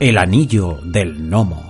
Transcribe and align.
El 0.00 0.18
anillo 0.18 0.80
del 0.84 1.14
gnomo. 1.14 1.62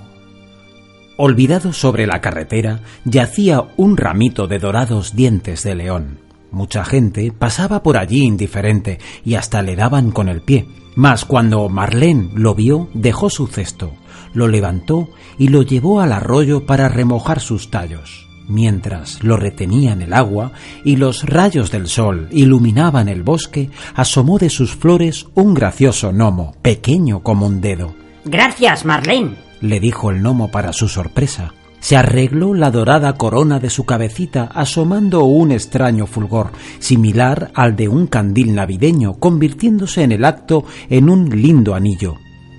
Olvidado 1.18 1.74
sobre 1.74 2.06
la 2.06 2.22
carretera 2.22 2.80
yacía 3.04 3.62
un 3.76 3.98
ramito 3.98 4.46
de 4.46 4.58
dorados 4.58 5.14
dientes 5.14 5.62
de 5.62 5.74
león. 5.74 6.20
Mucha 6.50 6.86
gente 6.86 7.32
pasaba 7.32 7.82
por 7.82 7.98
allí 7.98 8.24
indiferente 8.24 8.98
y 9.26 9.34
hasta 9.34 9.60
le 9.60 9.76
daban 9.76 10.10
con 10.10 10.30
el 10.30 10.40
pie. 10.40 10.66
Mas 10.96 11.26
cuando 11.26 11.68
Marlene 11.68 12.30
lo 12.34 12.54
vio, 12.54 12.88
dejó 12.94 13.28
su 13.28 13.46
cesto, 13.46 13.92
lo 14.32 14.48
levantó 14.48 15.10
y 15.38 15.48
lo 15.48 15.62
llevó 15.62 16.00
al 16.00 16.12
arroyo 16.12 16.64
para 16.64 16.88
remojar 16.88 17.40
sus 17.40 17.70
tallos. 17.70 18.26
Mientras 18.48 19.22
lo 19.22 19.36
retenía 19.36 19.92
en 19.92 20.00
el 20.00 20.14
agua 20.14 20.52
y 20.82 20.96
los 20.96 21.24
rayos 21.24 21.70
del 21.70 21.88
sol 21.88 22.28
iluminaban 22.30 23.08
el 23.08 23.22
bosque, 23.22 23.70
asomó 23.94 24.38
de 24.38 24.48
sus 24.48 24.74
flores 24.74 25.26
un 25.34 25.52
gracioso 25.52 26.10
gnomo, 26.10 26.54
pequeño 26.62 27.22
como 27.22 27.46
un 27.46 27.60
dedo. 27.60 28.03
Gracias, 28.24 28.84
Marlene, 28.84 29.36
le 29.60 29.80
dijo 29.80 30.10
el 30.10 30.20
gnomo 30.20 30.50
para 30.50 30.72
su 30.72 30.88
sorpresa. 30.88 31.52
Se 31.80 31.96
arregló 31.98 32.54
la 32.54 32.70
dorada 32.70 33.12
corona 33.18 33.58
de 33.58 33.68
su 33.68 33.84
cabecita 33.84 34.48
asomando 34.54 35.24
un 35.24 35.52
extraño 35.52 36.06
fulgor, 36.06 36.50
similar 36.78 37.50
al 37.54 37.76
de 37.76 37.88
un 37.88 38.06
candil 38.06 38.54
navideño, 38.54 39.14
convirtiéndose 39.14 40.02
en 40.02 40.12
el 40.12 40.24
acto 40.24 40.64
en 40.88 41.10
un 41.10 41.28
lindo 41.28 41.74
anillo. 41.74 42.16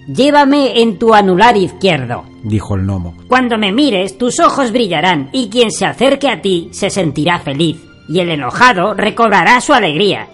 Llévame 0.07 0.79
en 0.81 0.99
tu 0.99 1.15
anular 1.15 1.57
izquierdo, 1.57 2.25
dijo 2.43 2.75
el 2.75 2.83
gnomo. 2.83 3.15
Cuando 3.27 3.57
me 3.57 3.71
mires, 3.71 4.19
tus 4.19 4.39
ojos 4.39 4.71
brillarán 4.71 5.29
y 5.33 5.49
quien 5.49 5.71
se 5.71 5.87
acerque 5.87 6.29
a 6.29 6.41
ti 6.43 6.69
se 6.71 6.91
sentirá 6.91 7.39
feliz, 7.39 7.77
y 8.07 8.19
el 8.19 8.29
enojado 8.29 8.93
recobrará 8.93 9.59
su 9.61 9.73
alegría. 9.73 10.27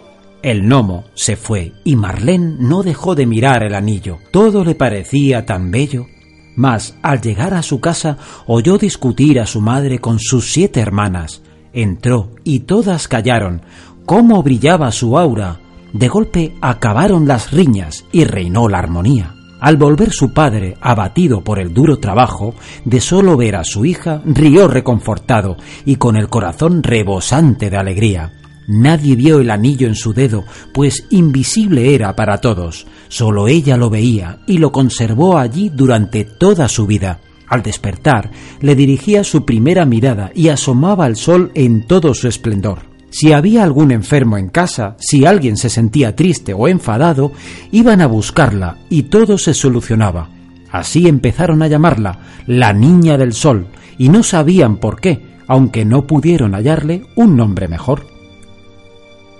El 0.44 0.64
gnomo 0.64 1.04
se 1.14 1.36
fue 1.36 1.74
y 1.84 1.96
Marlene 1.96 2.56
no 2.60 2.82
dejó 2.82 3.14
de 3.14 3.28
mirar 3.28 3.64
el 3.64 3.76
anillo. 3.76 4.18
Todo 4.32 4.64
le 4.64 4.74
parecía 4.74 5.46
tan 5.46 5.70
bello. 5.70 6.08
Mas 6.56 6.96
al 7.04 7.22
llegar 7.22 7.54
a 7.54 7.62
su 7.62 7.80
casa 7.80 8.18
oyó 8.48 8.78
discutir 8.78 9.40
a 9.40 9.46
su 9.46 9.62
madre 9.62 10.00
con 10.00 10.20
sus 10.20 10.52
siete 10.52 10.80
hermanas. 10.80 11.44
Entró 11.74 12.32
y 12.44 12.62
todas 12.62 13.08
callaron. 13.08 13.62
¿Cómo 14.06 14.42
brillaba 14.42 14.92
su 14.92 15.18
aura? 15.18 15.60
De 15.94 16.08
golpe 16.08 16.56
acabaron 16.60 17.28
las 17.28 17.52
riñas 17.52 18.06
y 18.12 18.24
reinó 18.24 18.68
la 18.68 18.80
armonía. 18.80 19.36
Al 19.60 19.78
volver 19.78 20.12
su 20.12 20.34
padre, 20.34 20.76
abatido 20.82 21.44
por 21.44 21.60
el 21.60 21.72
duro 21.72 22.00
trabajo, 22.00 22.56
de 22.84 23.00
solo 23.00 23.38
ver 23.38 23.56
a 23.56 23.64
su 23.64 23.86
hija, 23.86 24.24
rió 24.26 24.68
reconfortado 24.68 25.56
y 25.86 25.98
con 25.98 26.18
el 26.18 26.30
corazón 26.30 26.82
rebosante 26.82 27.70
de 27.70 27.78
alegría. 27.78 28.41
Nadie 28.72 29.18
vio 29.18 29.42
el 29.42 29.52
anillo 29.52 29.86
en 29.86 29.96
su 29.96 30.14
dedo, 30.14 30.46
pues 30.74 31.06
invisible 31.10 31.94
era 31.94 32.16
para 32.16 32.38
todos. 32.38 32.88
Solo 33.10 33.50
ella 33.50 33.76
lo 33.76 33.90
veía 33.90 34.40
y 34.48 34.60
lo 34.60 34.72
conservó 34.72 35.38
allí 35.38 35.70
durante 35.70 36.24
toda 36.24 36.70
su 36.70 36.88
vida. 36.88 37.20
Al 37.50 37.64
despertar, 37.64 38.32
le 38.62 38.74
dirigía 38.76 39.26
su 39.26 39.44
primera 39.44 39.86
mirada 39.86 40.32
y 40.34 40.48
asomaba 40.48 41.04
al 41.04 41.18
sol 41.18 41.52
en 41.54 41.86
todo 41.86 42.14
su 42.14 42.30
esplendor. 42.30 42.84
Si 43.10 43.34
había 43.34 43.64
algún 43.64 43.92
enfermo 43.92 44.38
en 44.38 44.48
casa, 44.48 44.96
si 45.00 45.26
alguien 45.26 45.58
se 45.58 45.70
sentía 45.70 46.16
triste 46.16 46.54
o 46.54 46.70
enfadado, 46.70 47.34
iban 47.74 48.00
a 48.00 48.08
buscarla 48.08 48.78
y 48.90 49.04
todo 49.04 49.38
se 49.38 49.54
solucionaba. 49.54 50.30
Así 50.72 51.10
empezaron 51.10 51.62
a 51.62 51.68
llamarla 51.68 52.20
la 52.48 52.72
Niña 52.72 53.18
del 53.18 53.34
Sol 53.34 53.68
y 53.98 54.08
no 54.08 54.24
sabían 54.24 54.78
por 54.78 55.02
qué, 55.02 55.20
aunque 55.46 55.84
no 55.84 56.08
pudieron 56.08 56.54
hallarle 56.54 57.04
un 57.18 57.36
nombre 57.36 57.68
mejor 57.68 58.11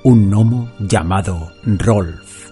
un 0.04 0.30
gnomo 0.30 0.72
llamado 0.80 1.52
Rolf. 1.64 2.50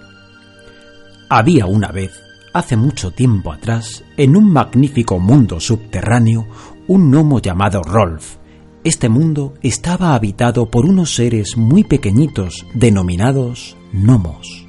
Había 1.29 1.65
una 1.65 1.91
vez, 1.91 2.11
hace 2.53 2.77
mucho 2.77 3.11
tiempo 3.11 3.51
atrás, 3.51 4.03
en 4.17 4.35
un 4.35 4.51
magnífico 4.51 5.19
mundo 5.19 5.59
subterráneo, 5.59 6.47
un 6.87 7.09
gnomo 7.09 7.39
llamado 7.39 7.81
Rolf. 7.81 8.35
Este 8.83 9.09
mundo 9.09 9.55
estaba 9.61 10.13
habitado 10.13 10.69
por 10.69 10.85
unos 10.85 11.15
seres 11.15 11.57
muy 11.57 11.83
pequeñitos 11.83 12.65
denominados 12.73 13.75
gnomos. 13.93 14.67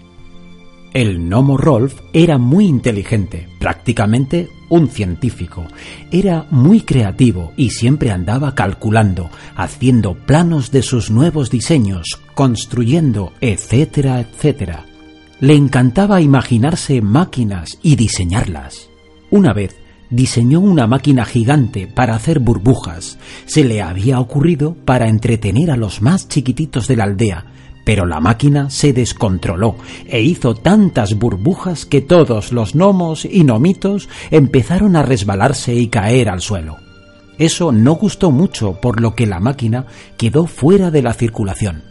El 0.93 1.19
gnomo 1.19 1.57
Rolf 1.57 2.01
era 2.13 2.39
muy 2.39 2.67
inteligente, 2.67 3.47
prácticamente 3.61 4.49
un 4.71 4.89
científico. 4.89 5.65
Era 6.11 6.47
muy 6.51 6.81
creativo 6.81 7.53
y 7.57 7.71
siempre 7.71 8.11
andaba 8.11 8.55
calculando, 8.55 9.31
haciendo 9.55 10.15
planos 10.15 10.73
de 10.73 10.83
sus 10.83 11.11
nuevos 11.11 11.51
diseños, 11.51 12.21
construyendo, 12.41 13.35
etcétera, 13.43 14.19
etcétera. 14.19 14.87
Le 15.41 15.55
encantaba 15.55 16.23
imaginarse 16.23 17.03
máquinas 17.03 17.79
y 17.83 17.97
diseñarlas. 17.97 18.89
Una 19.31 19.53
vez 19.53 19.77
diseñó 20.09 20.61
una 20.61 20.87
máquina 20.87 21.27
gigante 21.27 21.87
para 21.87 22.15
hacer 22.15 22.39
burbujas. 22.39 23.19
Se 23.45 23.63
le 23.63 23.83
había 23.83 24.21
ocurrido 24.21 24.75
para 24.87 25.11
entretener 25.11 25.71
a 25.71 25.77
los 25.77 26.01
más 26.01 26.29
chiquititos 26.29 26.89
de 26.89 26.97
la 26.97 27.05
aldea, 27.05 27.45
pero 27.85 28.07
la 28.07 28.21
máquina 28.21 28.71
se 28.71 28.95
descontroló 28.95 29.77
e 30.07 30.23
hizo 30.23 30.55
tantas 30.55 31.19
burbujas 31.19 31.85
que 31.85 32.01
todos 32.01 32.53
los 32.53 32.73
gnomos 32.75 33.27
y 33.27 33.45
nomitos 33.45 34.09
empezaron 34.31 34.97
a 34.97 35.03
resbalarse 35.03 35.75
y 35.75 35.89
caer 35.89 36.31
al 36.31 36.41
suelo. 36.41 36.79
Eso 37.37 37.71
no 37.71 37.97
gustó 37.97 38.31
mucho, 38.31 38.81
por 38.81 39.03
lo 39.03 39.15
que 39.15 39.27
la 39.27 39.41
máquina 39.41 39.85
quedó 40.17 40.47
fuera 40.47 40.91
de 40.91 41.03
la 41.03 41.13
circulación. 41.13 41.90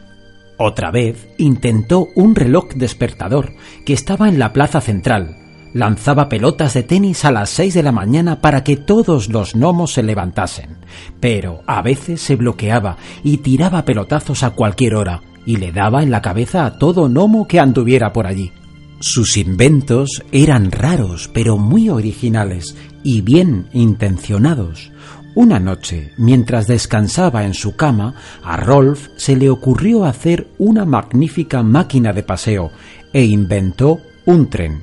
Otra 0.61 0.91
vez 0.91 1.29
intentó 1.37 2.09
un 2.15 2.35
reloj 2.35 2.73
despertador 2.75 3.53
que 3.85 3.93
estaba 3.93 4.27
en 4.27 4.39
la 4.39 4.51
plaza 4.51 4.81
central. 4.81 5.37
Lanzaba 5.73 6.27
pelotas 6.27 6.73
de 6.73 6.83
tenis 6.83 7.23
a 7.23 7.31
las 7.31 7.49
seis 7.49 7.73
de 7.73 7.81
la 7.81 7.93
mañana 7.93 8.41
para 8.41 8.61
que 8.61 8.75
todos 8.75 9.29
los 9.29 9.55
gnomos 9.55 9.93
se 9.93 10.03
levantasen, 10.03 10.75
pero 11.21 11.61
a 11.65 11.81
veces 11.81 12.19
se 12.19 12.35
bloqueaba 12.35 12.97
y 13.23 13.37
tiraba 13.37 13.85
pelotazos 13.85 14.43
a 14.43 14.49
cualquier 14.49 14.95
hora, 14.95 15.21
y 15.45 15.55
le 15.55 15.71
daba 15.71 16.03
en 16.03 16.11
la 16.11 16.21
cabeza 16.21 16.65
a 16.65 16.77
todo 16.77 17.07
gnomo 17.07 17.47
que 17.47 17.61
anduviera 17.61 18.11
por 18.11 18.27
allí. 18.27 18.51
Sus 18.99 19.37
inventos 19.37 20.23
eran 20.33 20.71
raros, 20.71 21.29
pero 21.33 21.57
muy 21.57 21.87
originales 21.87 22.75
y 23.01 23.21
bien 23.21 23.69
intencionados. 23.71 24.91
Una 25.35 25.59
noche, 25.59 26.11
mientras 26.17 26.67
descansaba 26.67 27.45
en 27.45 27.53
su 27.53 27.75
cama, 27.75 28.15
a 28.43 28.57
Rolf 28.57 29.09
se 29.15 29.35
le 29.35 29.49
ocurrió 29.49 30.05
hacer 30.05 30.47
una 30.57 30.85
magnífica 30.85 31.61
máquina 31.61 32.13
de 32.13 32.23
paseo 32.23 32.71
e 33.13 33.23
inventó 33.23 33.99
un 34.25 34.49
tren. 34.49 34.81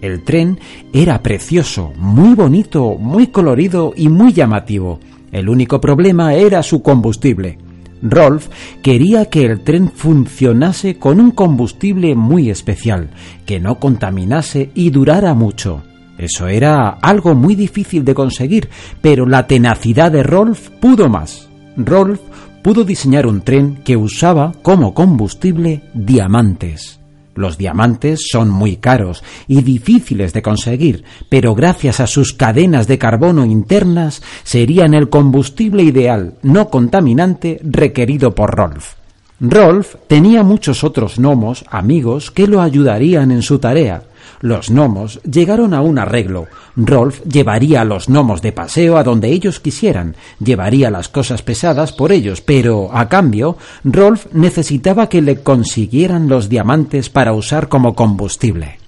El 0.00 0.24
tren 0.24 0.58
era 0.92 1.22
precioso, 1.22 1.92
muy 1.96 2.34
bonito, 2.34 2.96
muy 2.98 3.28
colorido 3.28 3.92
y 3.96 4.08
muy 4.08 4.32
llamativo. 4.32 4.98
El 5.30 5.48
único 5.48 5.80
problema 5.80 6.34
era 6.34 6.62
su 6.62 6.82
combustible. 6.82 7.58
Rolf 8.02 8.48
quería 8.82 9.26
que 9.26 9.44
el 9.44 9.60
tren 9.60 9.90
funcionase 9.94 10.96
con 10.96 11.20
un 11.20 11.30
combustible 11.30 12.14
muy 12.14 12.50
especial, 12.50 13.10
que 13.44 13.60
no 13.60 13.78
contaminase 13.78 14.70
y 14.74 14.90
durara 14.90 15.34
mucho. 15.34 15.82
Eso 16.20 16.48
era 16.48 16.98
algo 17.00 17.34
muy 17.34 17.54
difícil 17.54 18.04
de 18.04 18.12
conseguir, 18.12 18.68
pero 19.00 19.24
la 19.24 19.46
tenacidad 19.46 20.12
de 20.12 20.22
Rolf 20.22 20.68
pudo 20.68 21.08
más. 21.08 21.48
Rolf 21.78 22.20
pudo 22.62 22.84
diseñar 22.84 23.26
un 23.26 23.40
tren 23.40 23.76
que 23.82 23.96
usaba 23.96 24.52
como 24.60 24.92
combustible 24.92 25.80
diamantes. 25.94 27.00
Los 27.34 27.56
diamantes 27.56 28.28
son 28.30 28.50
muy 28.50 28.76
caros 28.76 29.24
y 29.48 29.62
difíciles 29.62 30.34
de 30.34 30.42
conseguir, 30.42 31.04
pero 31.30 31.54
gracias 31.54 32.00
a 32.00 32.06
sus 32.06 32.34
cadenas 32.34 32.86
de 32.86 32.98
carbono 32.98 33.46
internas 33.46 34.22
serían 34.44 34.92
el 34.92 35.08
combustible 35.08 35.84
ideal, 35.84 36.34
no 36.42 36.68
contaminante, 36.68 37.60
requerido 37.62 38.34
por 38.34 38.54
Rolf. 38.54 38.96
Rolf 39.40 39.94
tenía 40.06 40.42
muchos 40.42 40.84
otros 40.84 41.18
gnomos, 41.18 41.64
amigos, 41.70 42.30
que 42.30 42.46
lo 42.46 42.60
ayudarían 42.60 43.30
en 43.30 43.40
su 43.40 43.58
tarea. 43.58 44.02
Los 44.40 44.70
gnomos 44.70 45.20
llegaron 45.22 45.74
a 45.74 45.82
un 45.82 45.98
arreglo. 45.98 46.48
Rolf 46.74 47.20
llevaría 47.24 47.82
a 47.82 47.84
los 47.84 48.08
gnomos 48.08 48.40
de 48.40 48.52
paseo 48.52 48.96
a 48.96 49.04
donde 49.04 49.28
ellos 49.28 49.60
quisieran, 49.60 50.16
llevaría 50.42 50.90
las 50.90 51.08
cosas 51.08 51.42
pesadas 51.42 51.92
por 51.92 52.10
ellos, 52.10 52.40
pero 52.40 52.88
a 52.92 53.08
cambio, 53.08 53.58
Rolf 53.84 54.26
necesitaba 54.32 55.08
que 55.08 55.20
le 55.20 55.42
consiguieran 55.42 56.28
los 56.28 56.48
diamantes 56.48 57.10
para 57.10 57.34
usar 57.34 57.68
como 57.68 57.94
combustible. 57.94 58.78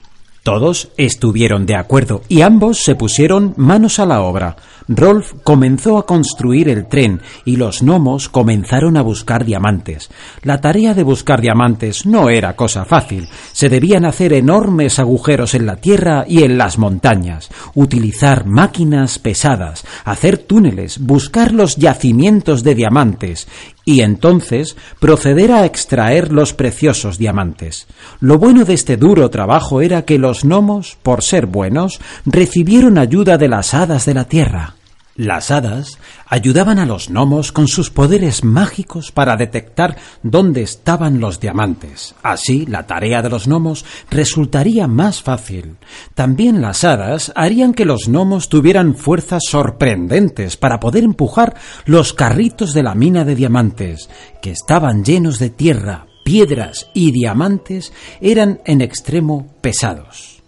Todos 0.42 0.88
estuvieron 0.96 1.66
de 1.66 1.76
acuerdo 1.76 2.22
y 2.28 2.40
ambos 2.40 2.82
se 2.82 2.96
pusieron 2.96 3.54
manos 3.56 4.00
a 4.00 4.06
la 4.06 4.22
obra. 4.22 4.56
Rolf 4.96 5.34
comenzó 5.42 5.98
a 5.98 6.06
construir 6.06 6.68
el 6.68 6.86
tren 6.86 7.20
y 7.44 7.56
los 7.56 7.82
gnomos 7.82 8.28
comenzaron 8.28 8.96
a 8.96 9.02
buscar 9.02 9.44
diamantes. 9.44 10.10
La 10.42 10.60
tarea 10.60 10.94
de 10.94 11.02
buscar 11.02 11.40
diamantes 11.40 12.06
no 12.06 12.28
era 12.30 12.56
cosa 12.56 12.84
fácil. 12.84 13.28
Se 13.52 13.68
debían 13.68 14.04
hacer 14.04 14.32
enormes 14.32 14.98
agujeros 14.98 15.54
en 15.54 15.66
la 15.66 15.76
tierra 15.76 16.24
y 16.26 16.42
en 16.42 16.58
las 16.58 16.78
montañas, 16.78 17.50
utilizar 17.74 18.46
máquinas 18.46 19.18
pesadas, 19.18 19.84
hacer 20.04 20.38
túneles, 20.38 20.98
buscar 20.98 21.52
los 21.52 21.76
yacimientos 21.76 22.62
de 22.62 22.74
diamantes 22.74 23.48
y 23.84 24.00
entonces 24.00 24.76
proceder 25.00 25.52
a 25.52 25.64
extraer 25.64 26.32
los 26.32 26.52
preciosos 26.52 27.18
diamantes. 27.18 27.86
Lo 28.20 28.38
bueno 28.38 28.64
de 28.64 28.74
este 28.74 28.96
duro 28.96 29.30
trabajo 29.30 29.80
era 29.80 30.02
que 30.02 30.18
los 30.18 30.44
gnomos, 30.44 30.96
por 31.02 31.22
ser 31.22 31.46
buenos, 31.46 32.00
recibieron 32.24 32.98
ayuda 32.98 33.38
de 33.38 33.48
las 33.48 33.74
hadas 33.74 34.06
de 34.06 34.14
la 34.14 34.24
tierra. 34.24 34.74
Las 35.14 35.50
hadas 35.50 35.98
ayudaban 36.26 36.78
a 36.78 36.86
los 36.86 37.10
gnomos 37.10 37.52
con 37.52 37.68
sus 37.68 37.90
poderes 37.90 38.44
mágicos 38.44 39.12
para 39.12 39.36
detectar 39.36 39.96
dónde 40.22 40.62
estaban 40.62 41.20
los 41.20 41.38
diamantes. 41.38 42.14
Así, 42.22 42.64
la 42.64 42.86
tarea 42.86 43.20
de 43.20 43.28
los 43.28 43.46
gnomos 43.46 43.84
resultaría 44.10 44.86
más 44.86 45.22
fácil. 45.22 45.76
También 46.14 46.62
las 46.62 46.84
hadas 46.84 47.30
harían 47.36 47.74
que 47.74 47.84
los 47.84 48.08
gnomos 48.08 48.48
tuvieran 48.48 48.94
fuerzas 48.94 49.42
sorprendentes 49.46 50.56
para 50.56 50.80
poder 50.80 51.04
empujar 51.04 51.56
los 51.84 52.14
carritos 52.14 52.72
de 52.72 52.82
la 52.82 52.94
mina 52.94 53.26
de 53.26 53.34
diamantes, 53.34 54.08
que 54.40 54.50
estaban 54.50 55.04
llenos 55.04 55.38
de 55.38 55.50
tierra, 55.50 56.06
piedras 56.24 56.88
y 56.94 57.12
diamantes, 57.12 57.92
eran 58.22 58.60
en 58.64 58.80
extremo 58.80 59.54
pesados. 59.60 60.41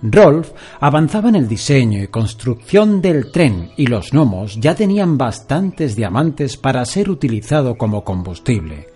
Rolf 0.00 0.52
avanzaba 0.78 1.28
en 1.28 1.34
el 1.34 1.48
diseño 1.48 2.00
y 2.00 2.06
construcción 2.06 3.02
del 3.02 3.32
tren 3.32 3.70
y 3.76 3.88
los 3.88 4.12
gnomos 4.12 4.60
ya 4.60 4.76
tenían 4.76 5.18
bastantes 5.18 5.96
diamantes 5.96 6.56
para 6.56 6.84
ser 6.84 7.10
utilizado 7.10 7.76
como 7.76 8.04
combustible. 8.04 8.86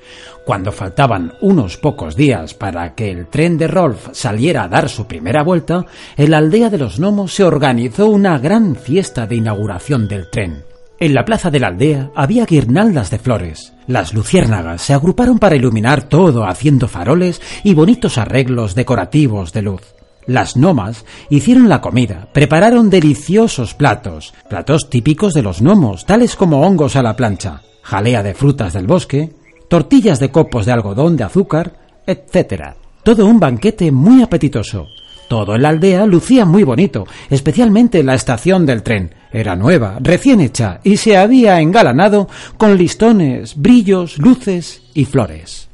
Cuando 0.47 0.71
faltaban 0.71 1.33
unos 1.41 1.77
pocos 1.77 2.15
días 2.15 2.55
para 2.55 2.95
que 2.95 3.11
el 3.11 3.27
tren 3.27 3.59
de 3.59 3.67
Rolf 3.67 4.11
saliera 4.13 4.63
a 4.63 4.69
dar 4.69 4.89
su 4.89 5.07
primera 5.07 5.43
vuelta, 5.43 5.87
en 6.17 6.31
la 6.31 6.39
aldea 6.39 6.71
de 6.71 6.79
los 6.79 7.01
gnomos 7.01 7.35
se 7.35 7.43
organizó 7.43 8.07
una 8.07 8.39
gran 8.39 8.77
fiesta 8.77 9.27
de 9.27 9.37
inauguración 9.37 10.07
del 10.07 10.31
tren. 10.31 10.63
En 11.01 11.15
la 11.15 11.25
plaza 11.25 11.51
de 11.51 11.59
la 11.59 11.67
aldea 11.67 12.13
había 12.15 12.47
guirnaldas 12.47 13.11
de 13.11 13.19
flores. 13.19 13.73
Las 13.89 14.15
luciérnagas 14.15 14.83
se 14.83 14.95
agruparon 14.95 15.41
para 15.41 15.57
iluminar 15.57 16.05
todo 16.05 16.45
haciendo 16.45 16.87
faroles 16.87 17.43
y 17.65 17.75
bonitos 17.75 18.19
arreglos 18.19 18.77
decorativos 18.77 19.53
de 19.53 19.63
luz. 19.63 19.83
Las 20.27 20.55
gnomas 20.55 21.05
hicieron 21.31 21.69
la 21.69 21.81
comida, 21.81 22.29
prepararon 22.33 22.91
deliciosos 22.91 23.75
platos, 23.75 24.33
platos 24.49 24.89
típicos 24.89 25.35
de 25.35 25.43
los 25.43 25.61
gnomos, 25.61 26.07
tales 26.07 26.37
como 26.37 26.63
hongos 26.63 26.95
a 26.95 27.03
la 27.03 27.17
plancha, 27.17 27.63
jalea 27.83 28.23
de 28.23 28.35
frutas 28.35 28.73
del 28.73 28.87
bosque, 28.87 29.33
tortillas 29.69 30.21
de 30.21 30.31
copos 30.31 30.67
de 30.67 30.73
algodón 30.73 31.17
de 31.17 31.25
azúcar, 31.25 31.73
etc. 32.07 32.75
Todo 33.03 33.27
un 33.27 33.41
banquete 33.41 33.91
muy 33.91 34.23
apetitoso. 34.23 34.87
Todo 35.29 35.57
en 35.57 35.63
la 35.63 35.71
aldea 35.71 36.05
lucía 36.07 36.45
muy 36.45 36.63
bonito, 36.63 37.07
especialmente 37.31 38.03
la 38.03 38.15
estación 38.15 38.67
del 38.67 38.83
tren. 38.83 39.15
Era 39.33 39.57
nueva, 39.57 39.97
recién 40.01 40.41
hecha, 40.41 40.81
y 40.85 40.99
se 40.99 41.17
había 41.17 41.61
engalanado 41.61 42.29
con 42.59 42.77
listones, 42.77 43.57
brillos, 43.57 44.19
luces 44.19 44.83
y 44.95 45.07
flores. 45.07 45.71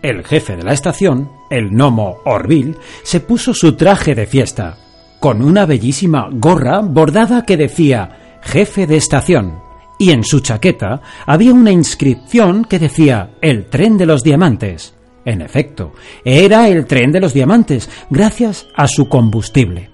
El 0.00 0.24
jefe 0.24 0.56
de 0.56 0.62
la 0.62 0.72
estación, 0.72 1.28
el 1.50 1.70
gnomo 1.70 2.18
Orville, 2.24 2.76
se 3.02 3.18
puso 3.18 3.52
su 3.52 3.74
traje 3.74 4.14
de 4.14 4.26
fiesta, 4.26 4.76
con 5.18 5.42
una 5.42 5.66
bellísima 5.66 6.28
gorra 6.30 6.80
bordada 6.80 7.44
que 7.44 7.56
decía 7.56 8.38
jefe 8.42 8.86
de 8.86 8.96
estación, 8.96 9.58
y 9.98 10.12
en 10.12 10.22
su 10.22 10.38
chaqueta 10.38 11.00
había 11.26 11.52
una 11.52 11.72
inscripción 11.72 12.64
que 12.64 12.78
decía 12.78 13.30
el 13.40 13.66
tren 13.66 13.98
de 13.98 14.06
los 14.06 14.22
diamantes. 14.22 14.94
En 15.24 15.42
efecto, 15.42 15.92
era 16.24 16.68
el 16.68 16.86
tren 16.86 17.10
de 17.10 17.20
los 17.20 17.34
diamantes, 17.34 17.90
gracias 18.08 18.68
a 18.76 18.86
su 18.86 19.08
combustible. 19.08 19.90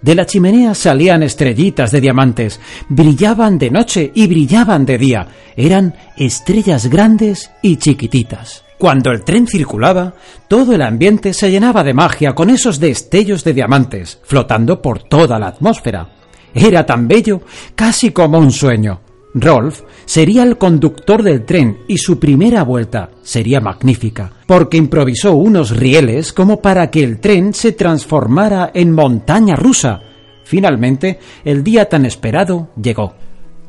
De 0.00 0.14
la 0.14 0.24
chimenea 0.24 0.76
salían 0.76 1.24
estrellitas 1.24 1.90
de 1.90 2.00
diamantes, 2.00 2.60
brillaban 2.88 3.58
de 3.58 3.72
noche 3.72 4.12
y 4.14 4.28
brillaban 4.28 4.86
de 4.86 4.98
día, 4.98 5.26
eran 5.56 5.96
estrellas 6.16 6.86
grandes 6.86 7.50
y 7.60 7.76
chiquititas. 7.76 8.67
Cuando 8.78 9.10
el 9.10 9.24
tren 9.24 9.48
circulaba, 9.48 10.14
todo 10.46 10.72
el 10.72 10.82
ambiente 10.82 11.32
se 11.32 11.50
llenaba 11.50 11.82
de 11.82 11.94
magia 11.94 12.34
con 12.34 12.48
esos 12.48 12.78
destellos 12.78 13.42
de 13.42 13.52
diamantes 13.52 14.20
flotando 14.22 14.80
por 14.80 15.02
toda 15.02 15.38
la 15.40 15.48
atmósfera. 15.48 16.14
Era 16.54 16.86
tan 16.86 17.08
bello, 17.08 17.42
casi 17.74 18.12
como 18.12 18.38
un 18.38 18.52
sueño. 18.52 19.00
Rolf 19.34 19.82
sería 20.04 20.44
el 20.44 20.56
conductor 20.58 21.22
del 21.22 21.44
tren 21.44 21.78
y 21.88 21.98
su 21.98 22.18
primera 22.18 22.62
vuelta 22.62 23.10
sería 23.22 23.60
magnífica, 23.60 24.32
porque 24.46 24.76
improvisó 24.76 25.34
unos 25.34 25.76
rieles 25.76 26.32
como 26.32 26.62
para 26.62 26.88
que 26.90 27.02
el 27.02 27.18
tren 27.20 27.54
se 27.54 27.72
transformara 27.72 28.70
en 28.72 28.92
montaña 28.92 29.56
rusa. 29.56 30.00
Finalmente, 30.44 31.18
el 31.44 31.62
día 31.62 31.88
tan 31.88 32.06
esperado 32.06 32.68
llegó. 32.80 33.14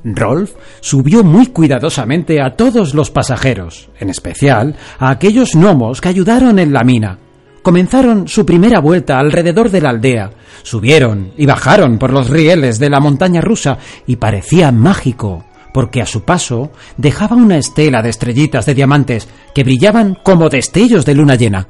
Rolf 0.04 0.54
subió 0.80 1.24
muy 1.24 1.48
cuidadosamente 1.48 2.42
a 2.42 2.56
todos 2.56 2.94
los 2.94 3.12
pasajeros, 3.12 3.90
en 4.00 4.10
especial 4.10 4.76
a 4.98 5.10
aquellos 5.10 5.56
gnomos 5.56 6.02
que 6.02 6.10
ayudaron 6.10 6.60
en 6.60 6.74
la 6.74 6.84
mina. 6.84 7.20
Comenzaron 7.62 8.28
su 8.28 8.46
primera 8.46 8.80
vuelta 8.80 9.20
alrededor 9.20 9.70
de 9.70 9.82
la 9.82 9.90
aldea, 9.90 10.32
subieron 10.64 11.32
y 11.38 11.46
bajaron 11.46 11.98
por 11.98 12.12
los 12.12 12.30
rieles 12.30 12.80
de 12.80 12.90
la 12.90 13.00
montaña 13.00 13.42
rusa 13.42 13.78
y 14.08 14.16
parecía 14.16 14.72
mágico, 14.72 15.44
porque 15.74 16.02
a 16.02 16.06
su 16.06 16.24
paso 16.24 16.72
dejaba 16.98 17.36
una 17.36 17.58
estela 17.58 18.02
de 18.02 18.10
estrellitas 18.10 18.66
de 18.66 18.76
diamantes 18.76 19.28
que 19.54 19.64
brillaban 19.64 20.18
como 20.24 20.50
destellos 20.50 21.06
de 21.06 21.16
luna 21.16 21.36
llena. 21.36 21.68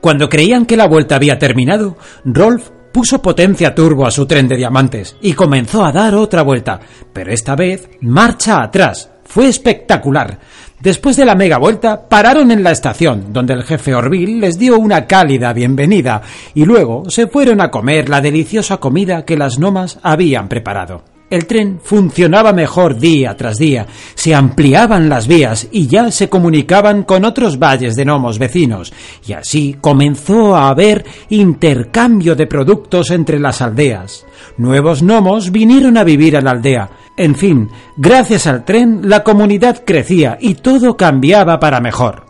Cuando 0.00 0.28
creían 0.28 0.66
que 0.66 0.76
la 0.76 0.88
vuelta 0.88 1.16
había 1.16 1.38
terminado, 1.38 1.96
Rolf 2.24 2.70
puso 2.92 3.22
potencia 3.22 3.74
turbo 3.74 4.06
a 4.06 4.10
su 4.10 4.26
tren 4.26 4.46
de 4.46 4.56
diamantes 4.56 5.16
y 5.22 5.32
comenzó 5.32 5.84
a 5.84 5.92
dar 5.92 6.14
otra 6.14 6.42
vuelta, 6.42 6.78
pero 7.12 7.32
esta 7.32 7.56
vez 7.56 7.88
marcha 8.00 8.62
atrás. 8.62 9.08
Fue 9.24 9.48
espectacular. 9.48 10.38
Después 10.80 11.16
de 11.16 11.24
la 11.24 11.34
mega 11.34 11.58
vuelta, 11.58 12.08
pararon 12.08 12.50
en 12.50 12.62
la 12.62 12.72
estación, 12.72 13.32
donde 13.32 13.54
el 13.54 13.62
jefe 13.62 13.94
Orville 13.94 14.40
les 14.40 14.58
dio 14.58 14.76
una 14.76 15.06
cálida 15.06 15.52
bienvenida, 15.52 16.20
y 16.54 16.64
luego 16.64 17.08
se 17.08 17.28
fueron 17.28 17.60
a 17.60 17.70
comer 17.70 18.08
la 18.08 18.20
deliciosa 18.20 18.76
comida 18.78 19.24
que 19.24 19.38
las 19.38 19.58
nomas 19.58 19.98
habían 20.02 20.48
preparado. 20.48 21.11
El 21.32 21.46
tren 21.46 21.80
funcionaba 21.82 22.52
mejor 22.52 22.98
día 22.98 23.34
tras 23.38 23.56
día, 23.56 23.86
se 24.14 24.34
ampliaban 24.34 25.08
las 25.08 25.26
vías 25.26 25.66
y 25.72 25.86
ya 25.86 26.10
se 26.10 26.28
comunicaban 26.28 27.04
con 27.04 27.24
otros 27.24 27.58
valles 27.58 27.96
de 27.96 28.04
gnomos 28.04 28.38
vecinos, 28.38 28.92
y 29.26 29.32
así 29.32 29.78
comenzó 29.80 30.54
a 30.54 30.68
haber 30.68 31.06
intercambio 31.30 32.34
de 32.34 32.46
productos 32.46 33.10
entre 33.10 33.40
las 33.40 33.62
aldeas. 33.62 34.26
Nuevos 34.58 35.02
gnomos 35.02 35.50
vinieron 35.50 35.96
a 35.96 36.04
vivir 36.04 36.36
a 36.36 36.42
la 36.42 36.50
aldea. 36.50 36.90
En 37.16 37.34
fin, 37.34 37.70
gracias 37.96 38.46
al 38.46 38.66
tren 38.66 39.08
la 39.08 39.24
comunidad 39.24 39.84
crecía 39.86 40.36
y 40.38 40.56
todo 40.56 40.98
cambiaba 40.98 41.58
para 41.58 41.80
mejor. 41.80 42.26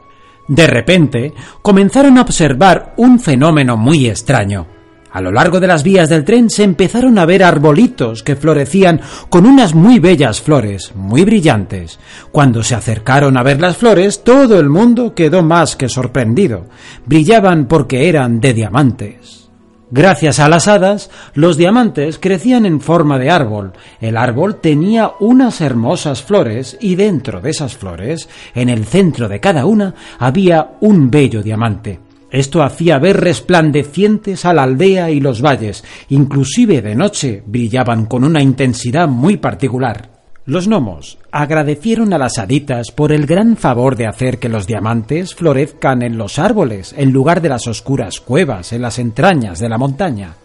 De 0.46 0.68
repente 0.68 1.34
comenzaron 1.60 2.18
a 2.18 2.22
observar 2.22 2.94
un 2.98 3.18
fenómeno 3.18 3.76
muy 3.76 4.06
extraño. 4.06 4.71
A 5.12 5.20
lo 5.20 5.30
largo 5.30 5.60
de 5.60 5.66
las 5.66 5.82
vías 5.82 6.08
del 6.08 6.24
tren 6.24 6.48
se 6.48 6.64
empezaron 6.64 7.18
a 7.18 7.26
ver 7.26 7.44
arbolitos 7.44 8.22
que 8.22 8.34
florecían 8.34 9.00
con 9.28 9.44
unas 9.44 9.74
muy 9.74 9.98
bellas 9.98 10.40
flores, 10.40 10.92
muy 10.94 11.24
brillantes. 11.24 11.98
Cuando 12.30 12.62
se 12.62 12.74
acercaron 12.74 13.36
a 13.36 13.42
ver 13.42 13.60
las 13.60 13.76
flores, 13.76 14.24
todo 14.24 14.58
el 14.58 14.70
mundo 14.70 15.14
quedó 15.14 15.42
más 15.42 15.76
que 15.76 15.90
sorprendido. 15.90 16.64
Brillaban 17.04 17.66
porque 17.66 18.08
eran 18.08 18.40
de 18.40 18.54
diamantes. 18.54 19.50
Gracias 19.90 20.40
a 20.40 20.48
las 20.48 20.68
hadas, 20.68 21.10
los 21.34 21.58
diamantes 21.58 22.18
crecían 22.18 22.64
en 22.64 22.80
forma 22.80 23.18
de 23.18 23.28
árbol. 23.28 23.74
El 24.00 24.16
árbol 24.16 24.62
tenía 24.62 25.12
unas 25.20 25.60
hermosas 25.60 26.22
flores 26.22 26.78
y 26.80 26.94
dentro 26.94 27.42
de 27.42 27.50
esas 27.50 27.76
flores, 27.76 28.30
en 28.54 28.70
el 28.70 28.86
centro 28.86 29.28
de 29.28 29.40
cada 29.40 29.66
una, 29.66 29.94
había 30.18 30.70
un 30.80 31.10
bello 31.10 31.42
diamante. 31.42 32.00
Esto 32.32 32.62
hacía 32.62 32.98
ver 32.98 33.20
resplandecientes 33.20 34.46
a 34.46 34.54
la 34.54 34.62
aldea 34.62 35.10
y 35.10 35.20
los 35.20 35.42
valles, 35.42 35.84
inclusive 36.08 36.80
de 36.80 36.94
noche 36.94 37.42
brillaban 37.44 38.06
con 38.06 38.24
una 38.24 38.42
intensidad 38.42 39.06
muy 39.06 39.36
particular. 39.36 40.08
Los 40.46 40.66
gnomos 40.66 41.18
agradecieron 41.30 42.14
a 42.14 42.18
las 42.18 42.38
haditas 42.38 42.90
por 42.90 43.12
el 43.12 43.26
gran 43.26 43.58
favor 43.58 43.96
de 43.96 44.06
hacer 44.06 44.38
que 44.38 44.48
los 44.48 44.66
diamantes 44.66 45.34
florezcan 45.34 46.00
en 46.00 46.16
los 46.16 46.38
árboles 46.38 46.94
en 46.96 47.12
lugar 47.12 47.42
de 47.42 47.50
las 47.50 47.66
oscuras 47.66 48.18
cuevas 48.22 48.72
en 48.72 48.80
las 48.80 48.98
entrañas 48.98 49.58
de 49.58 49.68
la 49.68 49.76
montaña. 49.76 50.36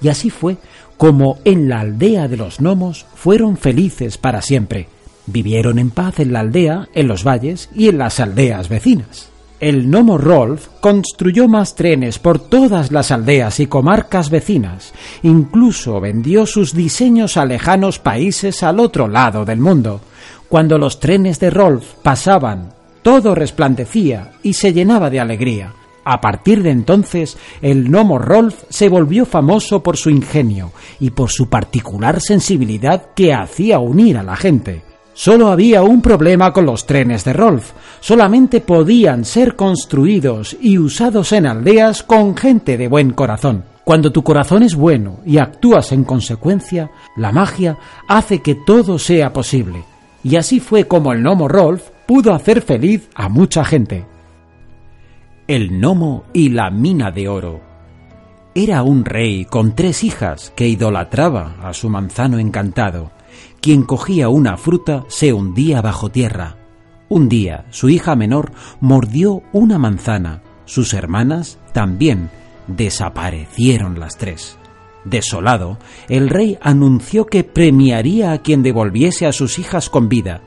Y 0.00 0.08
así 0.10 0.30
fue 0.30 0.58
como 0.96 1.38
en 1.44 1.68
la 1.68 1.80
aldea 1.80 2.28
de 2.28 2.36
los 2.36 2.60
gnomos 2.60 3.04
fueron 3.16 3.56
felices 3.56 4.16
para 4.16 4.42
siempre. 4.42 4.86
Vivieron 5.26 5.80
en 5.80 5.90
paz 5.90 6.20
en 6.20 6.32
la 6.32 6.38
aldea, 6.38 6.88
en 6.94 7.08
los 7.08 7.24
valles 7.24 7.68
y 7.74 7.88
en 7.88 7.98
las 7.98 8.20
aldeas 8.20 8.68
vecinas 8.68 9.31
el 9.62 9.86
gnomo 9.86 10.18
Rolf 10.18 10.66
construyó 10.80 11.46
más 11.46 11.76
trenes 11.76 12.18
por 12.18 12.40
todas 12.40 12.90
las 12.90 13.12
aldeas 13.12 13.60
y 13.60 13.68
comarcas 13.68 14.28
vecinas. 14.28 14.92
Incluso 15.22 16.00
vendió 16.00 16.46
sus 16.46 16.74
diseños 16.74 17.36
a 17.36 17.44
lejanos 17.44 18.00
países 18.00 18.64
al 18.64 18.80
otro 18.80 19.06
lado 19.06 19.44
del 19.44 19.60
mundo. 19.60 20.00
Cuando 20.48 20.78
los 20.78 20.98
trenes 20.98 21.38
de 21.38 21.50
Rolf 21.50 21.92
pasaban, 22.02 22.74
todo 23.02 23.36
resplandecía 23.36 24.32
y 24.42 24.54
se 24.54 24.72
llenaba 24.72 25.10
de 25.10 25.20
alegría. 25.20 25.72
A 26.02 26.20
partir 26.20 26.64
de 26.64 26.70
entonces, 26.70 27.38
el 27.60 27.88
gnomo 27.88 28.18
Rolf 28.18 28.64
se 28.68 28.88
volvió 28.88 29.24
famoso 29.24 29.80
por 29.80 29.96
su 29.96 30.10
ingenio 30.10 30.72
y 30.98 31.10
por 31.10 31.30
su 31.30 31.48
particular 31.48 32.20
sensibilidad 32.20 33.10
que 33.14 33.32
hacía 33.32 33.78
unir 33.78 34.18
a 34.18 34.24
la 34.24 34.34
gente. 34.34 34.82
Solo 35.14 35.48
había 35.48 35.82
un 35.82 36.00
problema 36.00 36.52
con 36.52 36.66
los 36.66 36.86
trenes 36.86 37.24
de 37.24 37.32
Rolf. 37.32 37.72
Solamente 38.00 38.60
podían 38.60 39.24
ser 39.24 39.56
construidos 39.56 40.56
y 40.60 40.78
usados 40.78 41.32
en 41.32 41.46
aldeas 41.46 42.02
con 42.02 42.36
gente 42.36 42.78
de 42.78 42.88
buen 42.88 43.12
corazón. 43.12 43.64
Cuando 43.84 44.12
tu 44.12 44.22
corazón 44.22 44.62
es 44.62 44.74
bueno 44.74 45.18
y 45.26 45.38
actúas 45.38 45.92
en 45.92 46.04
consecuencia, 46.04 46.90
la 47.16 47.32
magia 47.32 47.76
hace 48.08 48.40
que 48.40 48.54
todo 48.54 48.98
sea 48.98 49.32
posible. 49.32 49.84
Y 50.24 50.36
así 50.36 50.60
fue 50.60 50.86
como 50.86 51.12
el 51.12 51.20
gnomo 51.20 51.48
Rolf 51.48 51.90
pudo 52.06 52.32
hacer 52.32 52.62
feliz 52.62 53.08
a 53.14 53.28
mucha 53.28 53.64
gente. 53.64 54.06
El 55.48 55.70
gnomo 55.80 56.24
y 56.32 56.50
la 56.50 56.70
mina 56.70 57.10
de 57.10 57.28
oro. 57.28 57.71
Era 58.54 58.82
un 58.82 59.04
rey 59.04 59.44
con 59.46 59.74
tres 59.74 60.04
hijas 60.04 60.52
que 60.54 60.68
idolatraba 60.68 61.56
a 61.62 61.72
su 61.72 61.88
manzano 61.88 62.38
encantado 62.38 63.10
quien 63.62 63.84
cogía 63.84 64.28
una 64.28 64.56
fruta 64.56 65.04
se 65.06 65.32
hundía 65.32 65.80
bajo 65.80 66.10
tierra. 66.10 66.56
Un 67.08 67.28
día 67.28 67.64
su 67.70 67.88
hija 67.90 68.16
menor 68.16 68.50
mordió 68.80 69.42
una 69.52 69.78
manzana. 69.78 70.42
Sus 70.64 70.94
hermanas 70.94 71.58
también. 71.72 72.28
Desaparecieron 72.66 74.00
las 74.00 74.18
tres. 74.18 74.58
Desolado, 75.04 75.78
el 76.08 76.28
rey 76.28 76.58
anunció 76.60 77.26
que 77.26 77.44
premiaría 77.44 78.32
a 78.32 78.38
quien 78.38 78.64
devolviese 78.64 79.26
a 79.26 79.32
sus 79.32 79.60
hijas 79.60 79.88
con 79.88 80.08
vida. 80.08 80.42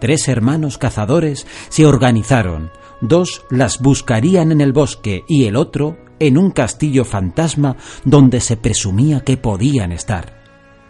Tres 0.00 0.28
hermanos 0.28 0.78
cazadores 0.78 1.44
se 1.70 1.86
organizaron. 1.86 2.70
Dos 3.00 3.44
las 3.50 3.80
buscarían 3.80 4.52
en 4.52 4.60
el 4.60 4.72
bosque 4.72 5.24
y 5.26 5.46
el 5.46 5.56
otro 5.56 5.96
en 6.20 6.38
un 6.38 6.50
castillo 6.50 7.04
fantasma 7.04 7.76
donde 8.04 8.40
se 8.40 8.56
presumía 8.56 9.20
que 9.20 9.36
podían 9.36 9.92
estar. 9.92 10.38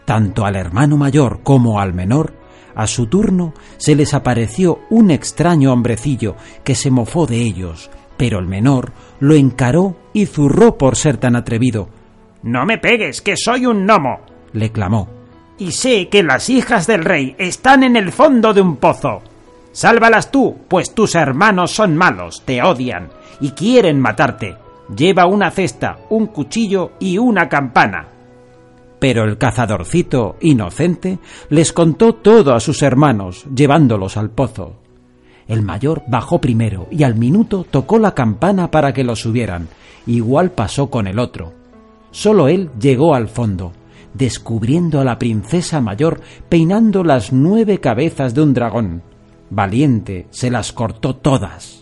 Tanto 0.04 0.44
al 0.44 0.56
hermano 0.56 0.96
mayor 0.96 1.40
como 1.42 1.80
al 1.80 1.92
menor, 1.94 2.34
a 2.74 2.86
su 2.86 3.06
turno 3.06 3.54
se 3.76 3.94
les 3.94 4.14
apareció 4.14 4.80
un 4.90 5.10
extraño 5.10 5.72
hombrecillo 5.72 6.36
que 6.64 6.74
se 6.74 6.90
mofó 6.90 7.26
de 7.26 7.42
ellos, 7.42 7.90
pero 8.16 8.38
el 8.38 8.46
menor 8.46 8.92
lo 9.20 9.34
encaró 9.34 9.96
y 10.12 10.26
zurró 10.26 10.78
por 10.78 10.96
ser 10.96 11.16
tan 11.16 11.36
atrevido. 11.36 11.88
No 12.42 12.64
me 12.64 12.78
pegues, 12.78 13.20
que 13.20 13.36
soy 13.36 13.66
un 13.66 13.84
gnomo, 13.84 14.20
le 14.52 14.70
clamó. 14.70 15.08
Y 15.58 15.72
sé 15.72 16.08
que 16.08 16.22
las 16.22 16.48
hijas 16.48 16.86
del 16.86 17.04
rey 17.04 17.34
están 17.36 17.82
en 17.82 17.96
el 17.96 18.12
fondo 18.12 18.54
de 18.54 18.60
un 18.60 18.76
pozo. 18.76 19.22
Sálvalas 19.72 20.30
tú, 20.30 20.56
pues 20.68 20.94
tus 20.94 21.16
hermanos 21.16 21.72
son 21.72 21.96
malos, 21.96 22.42
te 22.44 22.62
odian 22.62 23.10
y 23.40 23.50
quieren 23.50 24.00
matarte. 24.00 24.56
Lleva 24.94 25.26
una 25.26 25.50
cesta, 25.50 25.98
un 26.10 26.28
cuchillo 26.28 26.92
y 26.98 27.18
una 27.18 27.48
campana. 27.48 28.08
Pero 28.98 29.24
el 29.24 29.38
cazadorcito, 29.38 30.36
inocente, 30.40 31.18
les 31.50 31.72
contó 31.72 32.14
todo 32.14 32.54
a 32.54 32.60
sus 32.60 32.82
hermanos, 32.82 33.46
llevándolos 33.54 34.16
al 34.16 34.30
pozo. 34.30 34.76
El 35.46 35.62
mayor 35.62 36.02
bajó 36.08 36.40
primero 36.40 36.88
y 36.90 37.04
al 37.04 37.14
minuto 37.14 37.64
tocó 37.70 37.98
la 37.98 38.14
campana 38.14 38.70
para 38.70 38.92
que 38.92 39.04
lo 39.04 39.14
subieran. 39.14 39.68
Igual 40.06 40.50
pasó 40.50 40.90
con 40.90 41.06
el 41.06 41.18
otro. 41.18 41.52
Solo 42.10 42.48
él 42.48 42.70
llegó 42.80 43.14
al 43.14 43.28
fondo, 43.28 43.72
descubriendo 44.14 45.00
a 45.00 45.04
la 45.04 45.18
princesa 45.18 45.80
mayor 45.80 46.20
peinando 46.48 47.04
las 47.04 47.32
nueve 47.32 47.78
cabezas 47.78 48.34
de 48.34 48.42
un 48.42 48.54
dragón. 48.54 49.02
Valiente 49.50 50.26
se 50.30 50.50
las 50.50 50.72
cortó 50.72 51.16
todas. 51.16 51.77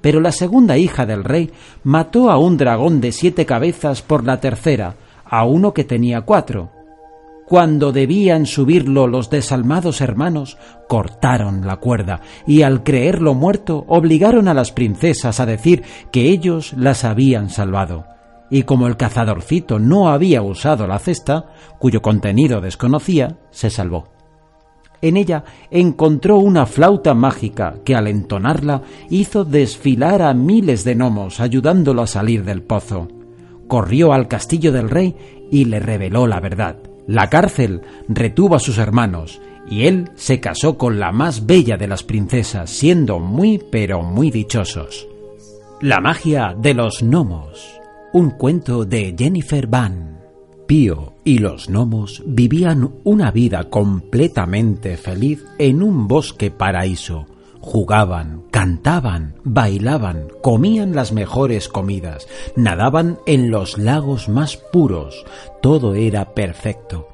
Pero 0.00 0.20
la 0.20 0.32
segunda 0.32 0.78
hija 0.78 1.06
del 1.06 1.24
rey 1.24 1.50
mató 1.84 2.30
a 2.30 2.38
un 2.38 2.56
dragón 2.56 3.00
de 3.00 3.12
siete 3.12 3.46
cabezas 3.46 4.02
por 4.02 4.24
la 4.24 4.40
tercera, 4.40 4.96
a 5.24 5.44
uno 5.44 5.72
que 5.74 5.84
tenía 5.84 6.22
cuatro. 6.22 6.70
Cuando 7.46 7.90
debían 7.90 8.46
subirlo 8.46 9.08
los 9.08 9.28
desalmados 9.28 10.00
hermanos, 10.00 10.56
cortaron 10.88 11.66
la 11.66 11.78
cuerda 11.78 12.20
y 12.46 12.62
al 12.62 12.84
creerlo 12.84 13.34
muerto 13.34 13.84
obligaron 13.88 14.46
a 14.46 14.54
las 14.54 14.70
princesas 14.70 15.40
a 15.40 15.46
decir 15.46 15.82
que 16.12 16.30
ellos 16.30 16.72
las 16.74 17.04
habían 17.04 17.50
salvado. 17.50 18.06
Y 18.50 18.62
como 18.62 18.86
el 18.86 18.96
cazadorcito 18.96 19.80
no 19.80 20.10
había 20.10 20.42
usado 20.42 20.86
la 20.86 21.00
cesta, 21.00 21.46
cuyo 21.78 22.02
contenido 22.02 22.60
desconocía, 22.60 23.38
se 23.50 23.68
salvó. 23.68 24.19
En 25.02 25.16
ella 25.16 25.44
encontró 25.70 26.38
una 26.38 26.66
flauta 26.66 27.14
mágica 27.14 27.76
que 27.84 27.94
al 27.94 28.06
entonarla 28.06 28.82
hizo 29.08 29.44
desfilar 29.44 30.22
a 30.22 30.34
miles 30.34 30.84
de 30.84 30.94
gnomos 30.94 31.40
ayudándolo 31.40 32.02
a 32.02 32.06
salir 32.06 32.44
del 32.44 32.62
pozo 32.62 33.08
corrió 33.70 34.12
al 34.12 34.26
castillo 34.26 34.72
del 34.72 34.90
rey 34.90 35.14
y 35.50 35.64
le 35.64 35.78
reveló 35.78 36.26
la 36.26 36.40
verdad. 36.40 36.76
La 37.06 37.30
cárcel 37.30 37.82
retuvo 38.08 38.56
a 38.56 38.58
sus 38.58 38.78
hermanos 38.78 39.40
y 39.70 39.86
él 39.86 40.10
se 40.16 40.40
casó 40.40 40.76
con 40.76 40.98
la 40.98 41.12
más 41.12 41.46
bella 41.46 41.76
de 41.76 41.86
las 41.86 42.02
princesas, 42.02 42.68
siendo 42.68 43.20
muy 43.20 43.62
pero 43.70 44.02
muy 44.02 44.32
dichosos. 44.32 45.06
La 45.80 46.00
magia 46.00 46.54
de 46.58 46.74
los 46.74 47.00
gnomos. 47.00 47.80
Un 48.12 48.30
cuento 48.30 48.84
de 48.84 49.14
Jennifer 49.16 49.68
Van. 49.68 50.19
Pío 50.70 51.14
y 51.24 51.38
los 51.38 51.66
gnomos 51.66 52.22
vivían 52.24 52.92
una 53.02 53.32
vida 53.32 53.64
completamente 53.64 54.96
feliz 54.96 55.44
en 55.58 55.82
un 55.82 56.06
bosque 56.06 56.52
paraíso 56.52 57.26
Jugaban, 57.58 58.44
cantaban, 58.52 59.34
bailaban, 59.42 60.28
comían 60.40 60.94
las 60.94 61.10
mejores 61.10 61.68
comidas, 61.68 62.28
nadaban 62.54 63.18
en 63.26 63.50
los 63.50 63.78
lagos 63.78 64.28
más 64.28 64.58
puros, 64.58 65.26
todo 65.60 65.96
era 65.96 66.34
perfecto. 66.34 67.08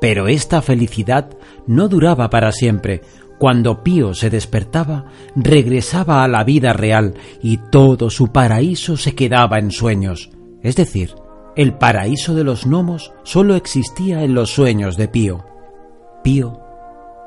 Pero 0.00 0.28
esta 0.28 0.62
felicidad 0.62 1.30
no 1.66 1.88
duraba 1.88 2.30
para 2.30 2.52
siempre. 2.52 3.00
Cuando 3.40 3.82
Pío 3.82 4.14
se 4.14 4.30
despertaba, 4.30 5.06
regresaba 5.34 6.22
a 6.22 6.28
la 6.28 6.44
vida 6.44 6.74
real 6.74 7.14
y 7.42 7.56
todo 7.56 8.08
su 8.08 8.28
paraíso 8.28 8.96
se 8.96 9.16
quedaba 9.16 9.58
en 9.58 9.72
sueños. 9.72 10.30
Es 10.62 10.76
decir, 10.76 11.10
el 11.56 11.74
paraíso 11.74 12.34
de 12.34 12.44
los 12.44 12.66
gnomos 12.66 13.12
solo 13.22 13.54
existía 13.54 14.22
en 14.22 14.34
los 14.34 14.50
sueños 14.50 14.96
de 14.96 15.08
Pío. 15.08 15.44
Pío 16.22 16.60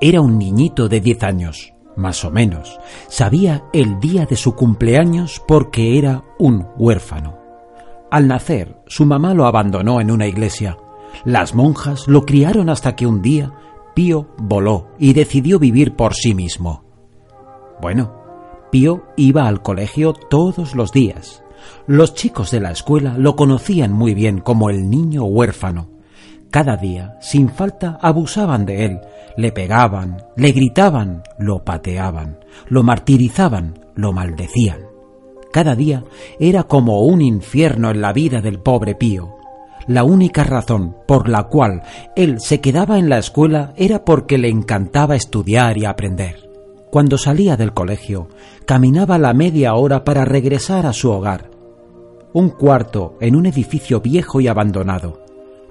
era 0.01 0.21
un 0.21 0.37
niñito 0.37 0.89
de 0.89 1.01
diez 1.01 1.23
años 1.23 1.73
más 1.95 2.23
o 2.25 2.31
menos. 2.31 2.79
Sabía 3.07 3.63
el 3.73 3.99
día 3.99 4.25
de 4.25 4.35
su 4.35 4.55
cumpleaños 4.55 5.41
porque 5.47 5.97
era 5.97 6.23
un 6.39 6.67
huérfano. 6.77 7.37
Al 8.11 8.27
nacer, 8.27 8.81
su 8.87 9.05
mamá 9.05 9.33
lo 9.33 9.45
abandonó 9.45 9.99
en 10.01 10.11
una 10.11 10.27
iglesia. 10.27 10.77
Las 11.25 11.55
monjas 11.55 12.07
lo 12.07 12.25
criaron 12.25 12.69
hasta 12.69 12.95
que 12.95 13.07
un 13.07 13.21
día 13.21 13.53
Pío 13.93 14.27
voló 14.37 14.89
y 14.97 15.13
decidió 15.13 15.59
vivir 15.59 15.95
por 15.95 16.13
sí 16.15 16.33
mismo. 16.33 16.83
Bueno, 17.81 18.13
Pío 18.71 19.03
iba 19.17 19.47
al 19.47 19.61
colegio 19.61 20.13
todos 20.13 20.75
los 20.75 20.91
días. 20.91 21.42
Los 21.87 22.13
chicos 22.13 22.51
de 22.51 22.59
la 22.59 22.71
escuela 22.71 23.15
lo 23.17 23.35
conocían 23.35 23.91
muy 23.91 24.13
bien 24.13 24.39
como 24.39 24.69
el 24.69 24.89
niño 24.89 25.23
huérfano. 25.23 25.89
Cada 26.49 26.77
día, 26.77 27.17
sin 27.19 27.49
falta, 27.49 27.97
abusaban 28.01 28.65
de 28.65 28.85
él, 28.85 28.99
le 29.37 29.51
pegaban, 29.51 30.23
le 30.35 30.51
gritaban, 30.51 31.23
lo 31.39 31.63
pateaban, 31.63 32.37
lo 32.67 32.83
martirizaban, 32.83 33.79
lo 33.95 34.13
maldecían. 34.13 34.81
Cada 35.51 35.75
día 35.75 36.03
era 36.39 36.63
como 36.63 37.01
un 37.01 37.21
infierno 37.21 37.91
en 37.91 38.01
la 38.01 38.13
vida 38.13 38.41
del 38.41 38.59
pobre 38.59 38.95
Pío. 38.95 39.35
La 39.87 40.03
única 40.03 40.43
razón 40.43 40.95
por 41.07 41.27
la 41.27 41.43
cual 41.43 41.83
él 42.15 42.39
se 42.39 42.61
quedaba 42.61 42.97
en 42.97 43.09
la 43.09 43.17
escuela 43.17 43.73
era 43.75 44.05
porque 44.05 44.37
le 44.37 44.49
encantaba 44.49 45.15
estudiar 45.15 45.77
y 45.77 45.85
aprender. 45.85 46.49
Cuando 46.89 47.17
salía 47.17 47.57
del 47.57 47.73
colegio, 47.73 48.29
caminaba 48.65 49.17
la 49.17 49.33
media 49.33 49.73
hora 49.73 50.03
para 50.03 50.25
regresar 50.25 50.85
a 50.85 50.93
su 50.93 51.09
hogar. 51.09 51.49
Un 52.33 52.49
cuarto 52.49 53.17
en 53.19 53.35
un 53.35 53.45
edificio 53.45 54.01
viejo 54.01 54.41
y 54.41 54.47
abandonado 54.47 55.23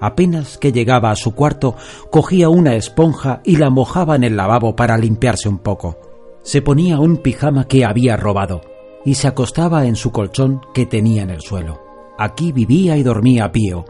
Apenas 0.03 0.57
que 0.57 0.73
llegaba 0.73 1.11
a 1.11 1.15
su 1.15 1.33
cuarto, 1.33 1.77
cogía 2.11 2.49
una 2.49 2.75
esponja 2.75 3.39
y 3.45 3.55
la 3.55 3.69
mojaba 3.69 4.17
en 4.17 4.25
el 4.25 4.35
lavabo 4.35 4.75
para 4.75 4.97
limpiarse 4.97 5.47
un 5.47 5.59
poco. 5.59 5.95
Se 6.41 6.61
ponía 6.61 6.99
un 6.99 7.15
pijama 7.15 7.69
que 7.69 7.85
había 7.85 8.17
robado 8.17 8.59
y 9.05 9.13
se 9.13 9.29
acostaba 9.29 9.85
en 9.85 9.95
su 9.95 10.11
colchón 10.11 10.59
que 10.73 10.85
tenía 10.85 11.23
en 11.23 11.29
el 11.29 11.39
suelo. 11.39 11.79
Aquí 12.17 12.51
vivía 12.51 12.97
y 12.97 13.03
dormía 13.03 13.49
Pío, 13.53 13.85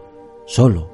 solo, 0.46 0.92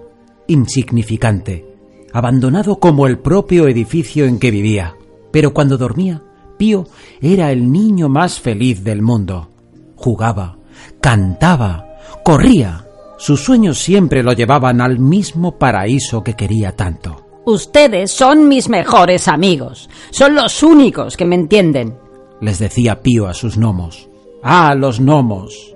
insignificante, 0.47 1.65
abandonado 2.13 2.79
como 2.79 3.05
el 3.05 3.19
propio 3.19 3.67
edificio 3.67 4.23
en 4.23 4.39
que 4.39 4.51
vivía. 4.51 4.95
Pero 5.31 5.53
cuando 5.53 5.77
dormía, 5.77 6.23
Pío 6.57 6.85
era 7.19 7.51
el 7.51 7.69
niño 7.73 8.07
más 8.07 8.39
feliz 8.39 8.85
del 8.85 9.01
mundo. 9.01 9.49
Jugaba, 9.97 10.58
cantaba, 11.01 11.97
corría, 12.23 12.85
sus 13.17 13.43
sueños 13.43 13.79
siempre 13.79 14.23
lo 14.23 14.33
llevaban 14.33 14.79
al 14.79 14.97
mismo 14.97 15.57
paraíso 15.57 16.23
que 16.23 16.35
quería 16.35 16.75
tanto. 16.75 17.25
Ustedes 17.45 18.11
son 18.11 18.47
mis 18.47 18.69
mejores 18.69 19.27
amigos. 19.27 19.89
Son 20.11 20.35
los 20.35 20.63
únicos 20.63 21.17
que 21.17 21.25
me 21.25 21.35
entienden. 21.35 21.97
Les 22.41 22.59
decía 22.59 23.01
Pío 23.01 23.27
a 23.27 23.33
sus 23.33 23.57
gnomos. 23.57 24.09
Ah, 24.43 24.73
los 24.75 24.99
gnomos. 24.99 25.75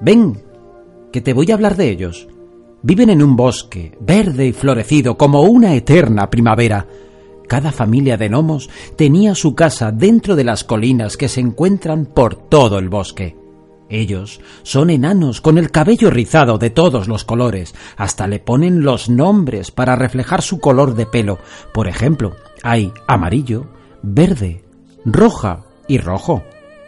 Ven, 0.00 0.42
que 1.12 1.20
te 1.20 1.32
voy 1.32 1.50
a 1.50 1.54
hablar 1.54 1.76
de 1.76 1.90
ellos. 1.90 2.28
Viven 2.82 3.10
en 3.10 3.22
un 3.22 3.36
bosque, 3.36 3.96
verde 4.00 4.46
y 4.46 4.52
florecido 4.52 5.18
como 5.18 5.42
una 5.42 5.74
eterna 5.74 6.30
primavera. 6.30 6.86
Cada 7.48 7.72
familia 7.72 8.16
de 8.16 8.28
gnomos 8.28 8.70
tenía 8.96 9.34
su 9.34 9.54
casa 9.54 9.90
dentro 9.90 10.36
de 10.36 10.44
las 10.44 10.64
colinas 10.64 11.16
que 11.16 11.28
se 11.28 11.40
encuentran 11.40 12.06
por 12.06 12.36
todo 12.48 12.78
el 12.78 12.88
bosque. 12.88 13.37
Ellos 13.90 14.40
son 14.62 14.90
enanos 14.90 15.40
con 15.40 15.58
el 15.58 15.70
cabello 15.70 16.10
rizado 16.10 16.58
de 16.58 16.70
todos 16.70 17.08
los 17.08 17.24
colores, 17.24 17.74
hasta 17.96 18.26
le 18.26 18.38
ponen 18.38 18.82
los 18.82 19.08
nombres 19.08 19.70
para 19.70 19.96
reflejar 19.96 20.42
su 20.42 20.58
color 20.60 20.94
de 20.94 21.06
pelo. 21.06 21.38
Por 21.72 21.88
ejemplo, 21.88 22.36
hay 22.62 22.92
amarillo, 23.06 23.66
verde, 24.02 24.64
roja 25.04 25.64
y 25.86 25.98
rojo, 25.98 26.42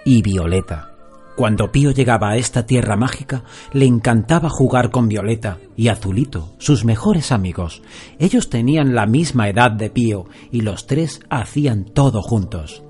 y 0.04 0.23
violeta. 0.23 0.90
Cuando 1.37 1.73
Pío 1.73 1.90
llegaba 1.90 2.30
a 2.30 2.37
esta 2.37 2.66
tierra 2.66 2.97
mágica, 2.97 3.45
le 3.73 3.87
encantaba 3.87 4.50
jugar 4.50 4.90
con 4.90 5.09
Violeta 5.09 5.57
y 5.75 5.88
Azulito, 5.88 6.52
sus 6.59 6.85
mejores 6.85 7.33
amigos. 7.33 7.80
Ellos 8.19 8.50
tenían 8.50 8.95
la 8.95 9.07
misma 9.07 9.49
edad 9.49 9.71
de 9.71 9.88
Pío 9.88 10.26
y 10.50 10.61
los 10.61 10.87
tres 10.87 11.21
hacían 11.30 11.85
todo 11.85 12.21
juntos. 12.21 12.83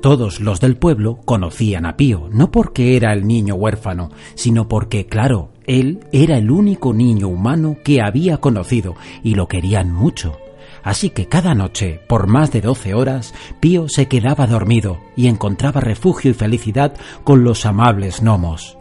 Todos 0.00 0.38
los 0.38 0.60
del 0.60 0.76
pueblo 0.76 1.18
conocían 1.24 1.84
a 1.84 1.96
Pío, 1.96 2.28
no 2.30 2.52
porque 2.52 2.96
era 2.96 3.12
el 3.12 3.26
niño 3.26 3.56
huérfano, 3.56 4.10
sino 4.36 4.68
porque, 4.68 5.06
claro, 5.06 5.50
él 5.66 5.98
era 6.12 6.38
el 6.38 6.52
único 6.52 6.94
niño 6.94 7.26
humano 7.26 7.76
que 7.82 8.00
había 8.00 8.38
conocido 8.38 8.94
y 9.24 9.34
lo 9.34 9.48
querían 9.48 9.92
mucho. 9.92 10.38
Así 10.84 11.10
que 11.10 11.26
cada 11.26 11.52
noche, 11.56 12.00
por 12.08 12.28
más 12.28 12.52
de 12.52 12.60
doce 12.60 12.94
horas, 12.94 13.34
Pío 13.58 13.88
se 13.88 14.06
quedaba 14.06 14.46
dormido 14.46 15.00
y 15.16 15.26
encontraba 15.26 15.80
refugio 15.80 16.30
y 16.30 16.34
felicidad 16.34 16.94
con 17.24 17.42
los 17.42 17.66
amables 17.66 18.20
gnomos. 18.22 18.78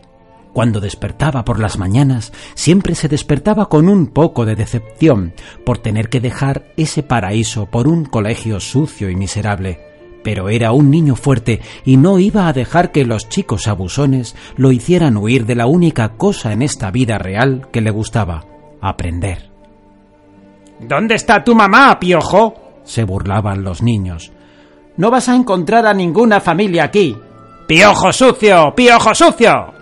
Cuando 0.54 0.80
despertaba 0.80 1.44
por 1.44 1.60
las 1.60 1.80
mañanas, 1.80 2.32
siempre 2.54 2.94
se 2.94 3.08
despertaba 3.08 3.70
con 3.70 3.90
un 3.90 4.08
poco 4.08 4.46
de 4.46 4.56
decepción 4.56 5.34
por 5.66 5.80
tener 5.80 6.10
que 6.10 6.20
dejar 6.20 6.68
ese 6.78 7.02
paraíso 7.02 7.66
por 7.66 7.88
un 7.88 8.06
colegio 8.06 8.60
sucio 8.60 9.10
y 9.10 9.16
miserable 9.16 9.87
pero 10.28 10.50
era 10.50 10.74
un 10.74 10.92
niño 10.92 11.16
fuerte 11.16 11.62
y 11.86 11.96
no 11.96 12.20
iba 12.20 12.50
a 12.50 12.52
dejar 12.52 12.92
que 12.92 13.06
los 13.06 13.30
chicos 13.30 13.70
abusones 13.70 14.36
lo 14.58 14.74
hicieran 14.74 15.16
huir 15.16 15.46
de 15.46 15.56
la 15.56 15.68
única 15.68 16.18
cosa 16.18 16.52
en 16.52 16.62
esta 16.62 16.92
vida 16.92 17.18
real 17.18 17.70
que 17.72 17.80
le 17.80 17.92
gustaba, 17.92 18.44
aprender. 18.82 19.50
¿Dónde 20.82 21.16
está 21.16 21.46
tu 21.46 21.56
mamá, 21.56 21.98
piojo? 21.98 22.82
se 22.84 23.06
burlaban 23.06 23.64
los 23.64 23.82
niños. 23.82 24.34
No 24.98 25.10
vas 25.10 25.30
a 25.30 25.36
encontrar 25.36 25.86
a 25.86 25.94
ninguna 25.94 26.42
familia 26.42 26.84
aquí. 26.84 27.16
¡Piojo 27.66 28.12
sucio! 28.12 28.74
¡Piojo 28.76 29.16
sucio! 29.16 29.74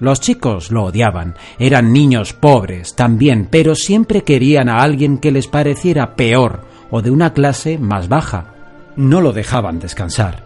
Los 0.00 0.20
chicos 0.20 0.72
lo 0.72 0.86
odiaban. 0.86 1.36
Eran 1.60 1.92
niños 1.92 2.32
pobres 2.32 2.96
también, 2.96 3.46
pero 3.48 3.76
siempre 3.76 4.24
querían 4.24 4.68
a 4.68 4.82
alguien 4.82 5.18
que 5.18 5.30
les 5.30 5.46
pareciera 5.46 6.16
peor 6.16 6.62
o 6.90 7.02
de 7.02 7.12
una 7.12 7.32
clase 7.34 7.78
más 7.78 8.08
baja 8.08 8.56
no 9.00 9.20
lo 9.20 9.32
dejaban 9.32 9.80
descansar. 9.80 10.44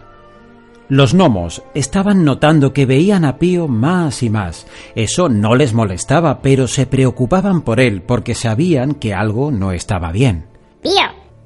Los 0.87 1.13
gnomos 1.13 1.63
estaban 1.73 2.23
notando 2.23 2.71
que 2.71 2.85
veían 2.85 3.25
a 3.25 3.37
Pío 3.37 3.67
más 3.67 4.21
y 4.21 4.29
más. 4.29 4.67
Eso 4.93 5.29
no 5.29 5.55
les 5.55 5.73
molestaba, 5.73 6.41
pero 6.41 6.67
se 6.67 6.85
preocupaban 6.85 7.61
por 7.61 7.79
él 7.79 8.03
porque 8.03 8.35
sabían 8.35 8.93
que 8.93 9.13
algo 9.13 9.51
no 9.51 9.71
estaba 9.71 10.11
bien. 10.11 10.45
Pío, 10.81 10.93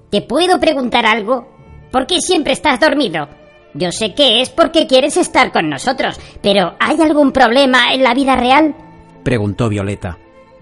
¿te 0.10 0.22
puedo 0.22 0.60
preguntar 0.60 1.06
algo? 1.06 1.48
¿Por 1.90 2.06
qué 2.06 2.20
siempre 2.20 2.54
estás 2.54 2.80
dormido? 2.80 3.30
Yo 3.74 3.92
sé 3.92 4.14
que 4.14 4.42
es 4.42 4.50
porque 4.50 4.88
quieres 4.88 5.16
estar 5.16 5.52
con 5.52 5.70
nosotros, 5.70 6.20
pero 6.42 6.74
¿hay 6.80 7.00
algún 7.02 7.32
problema 7.32 7.94
en 7.94 8.04
la 8.04 8.14
vida 8.14 8.36
real? 8.36 8.76
preguntó 9.24 9.70
Violeta. 9.70 10.18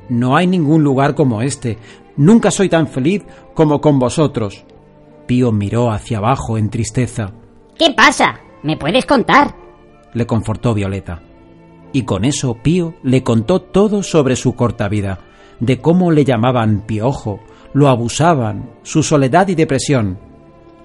No 0.09 0.37
hay 0.37 0.45
ningún 0.45 0.83
lugar 0.83 1.15
como 1.15 1.41
este. 1.41 1.77
Nunca 2.15 2.51
soy 2.51 2.69
tan 2.69 2.87
feliz 2.87 3.23
como 3.53 3.81
con 3.81 3.97
vosotros. 3.97 4.65
Pío 5.27 5.51
miró 5.51 5.91
hacia 5.91 6.17
abajo 6.17 6.57
en 6.57 6.69
tristeza. 6.69 7.33
¿Qué 7.77 7.93
pasa? 7.95 8.39
¿Me 8.63 8.77
puedes 8.77 9.05
contar? 9.05 9.55
le 10.13 10.25
confortó 10.25 10.73
Violeta. 10.73 11.21
Y 11.93 12.03
con 12.03 12.25
eso 12.25 12.55
Pío 12.55 12.95
le 13.03 13.23
contó 13.23 13.61
todo 13.61 14.01
sobre 14.01 14.35
su 14.35 14.55
corta 14.55 14.87
vida, 14.89 15.19
de 15.59 15.79
cómo 15.79 16.11
le 16.11 16.25
llamaban 16.25 16.85
piojo, 16.87 17.39
lo 17.73 17.87
abusaban, 17.89 18.71
su 18.83 19.03
soledad 19.03 19.47
y 19.49 19.55
depresión. 19.55 20.17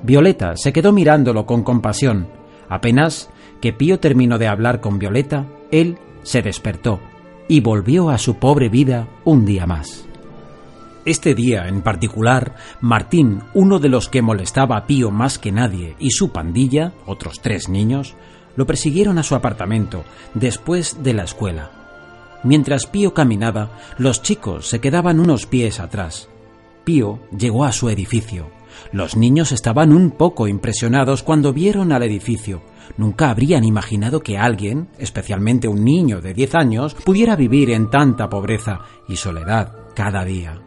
Violeta 0.03 0.57
se 0.57 0.73
quedó 0.73 0.93
mirándolo 0.93 1.47
con 1.47 1.63
compasión. 1.63 2.29
Apenas 2.69 3.31
que 3.61 3.73
Pío 3.73 4.01
terminó 4.01 4.39
de 4.39 4.49
hablar 4.49 4.81
con 4.81 4.99
Violeta, 4.99 5.47
él 5.71 5.99
se 6.23 6.43
despertó 6.43 7.01
y 7.49 7.61
volvió 7.61 8.11
a 8.11 8.19
su 8.19 8.37
pobre 8.37 8.69
vida 8.69 9.09
un 9.25 9.45
día 9.45 9.67
más. 9.67 10.09
Este 11.05 11.35
día 11.35 11.67
en 11.67 11.83
particular, 11.83 12.55
Martín, 12.81 13.41
uno 13.55 13.81
de 13.81 13.89
los 13.89 14.09
que 14.09 14.23
molestaba 14.23 14.77
a 14.77 14.87
Pío 14.87 15.11
más 15.11 15.37
que 15.37 15.51
nadie, 15.51 15.97
y 15.99 16.11
su 16.11 16.31
pandilla, 16.31 16.93
otros 17.07 17.41
tres 17.41 17.69
niños, 17.69 18.15
lo 18.55 18.67
persiguieron 18.67 19.19
a 19.19 19.25
su 19.25 19.35
apartamento 19.35 20.05
después 20.35 21.03
de 21.03 21.15
la 21.15 21.25
escuela. 21.25 21.73
Mientras 22.45 22.87
Pío 22.87 23.15
caminaba, 23.15 23.79
los 23.99 24.23
chicos 24.23 24.69
se 24.69 24.81
quedaban 24.81 25.19
unos 25.19 25.47
pies 25.47 25.81
atrás. 25.81 26.29
Pío 26.85 27.19
llegó 27.37 27.65
a 27.65 27.73
su 27.73 27.89
edificio. 27.91 28.51
Los 28.93 29.17
niños 29.17 29.51
estaban 29.51 29.93
un 29.93 30.13
poco 30.13 30.47
impresionados 30.47 31.25
cuando 31.25 31.53
vieron 31.53 31.91
al 31.91 32.05
edificio. 32.05 32.63
Nunca 32.97 33.31
habrían 33.31 33.65
imaginado 33.65 34.21
que 34.21 34.39
alguien, 34.39 34.89
especialmente 34.99 35.67
un 35.67 35.85
niño 35.85 36.21
de 36.21 36.33
diez 36.33 36.55
años, 36.55 36.95
pudiera 36.95 37.35
vivir 37.35 37.71
en 37.71 37.91
tanta 37.91 38.29
pobreza 38.29 38.83
y 39.09 39.17
soledad 39.17 39.73
cada 39.95 40.25
día. 40.25 40.63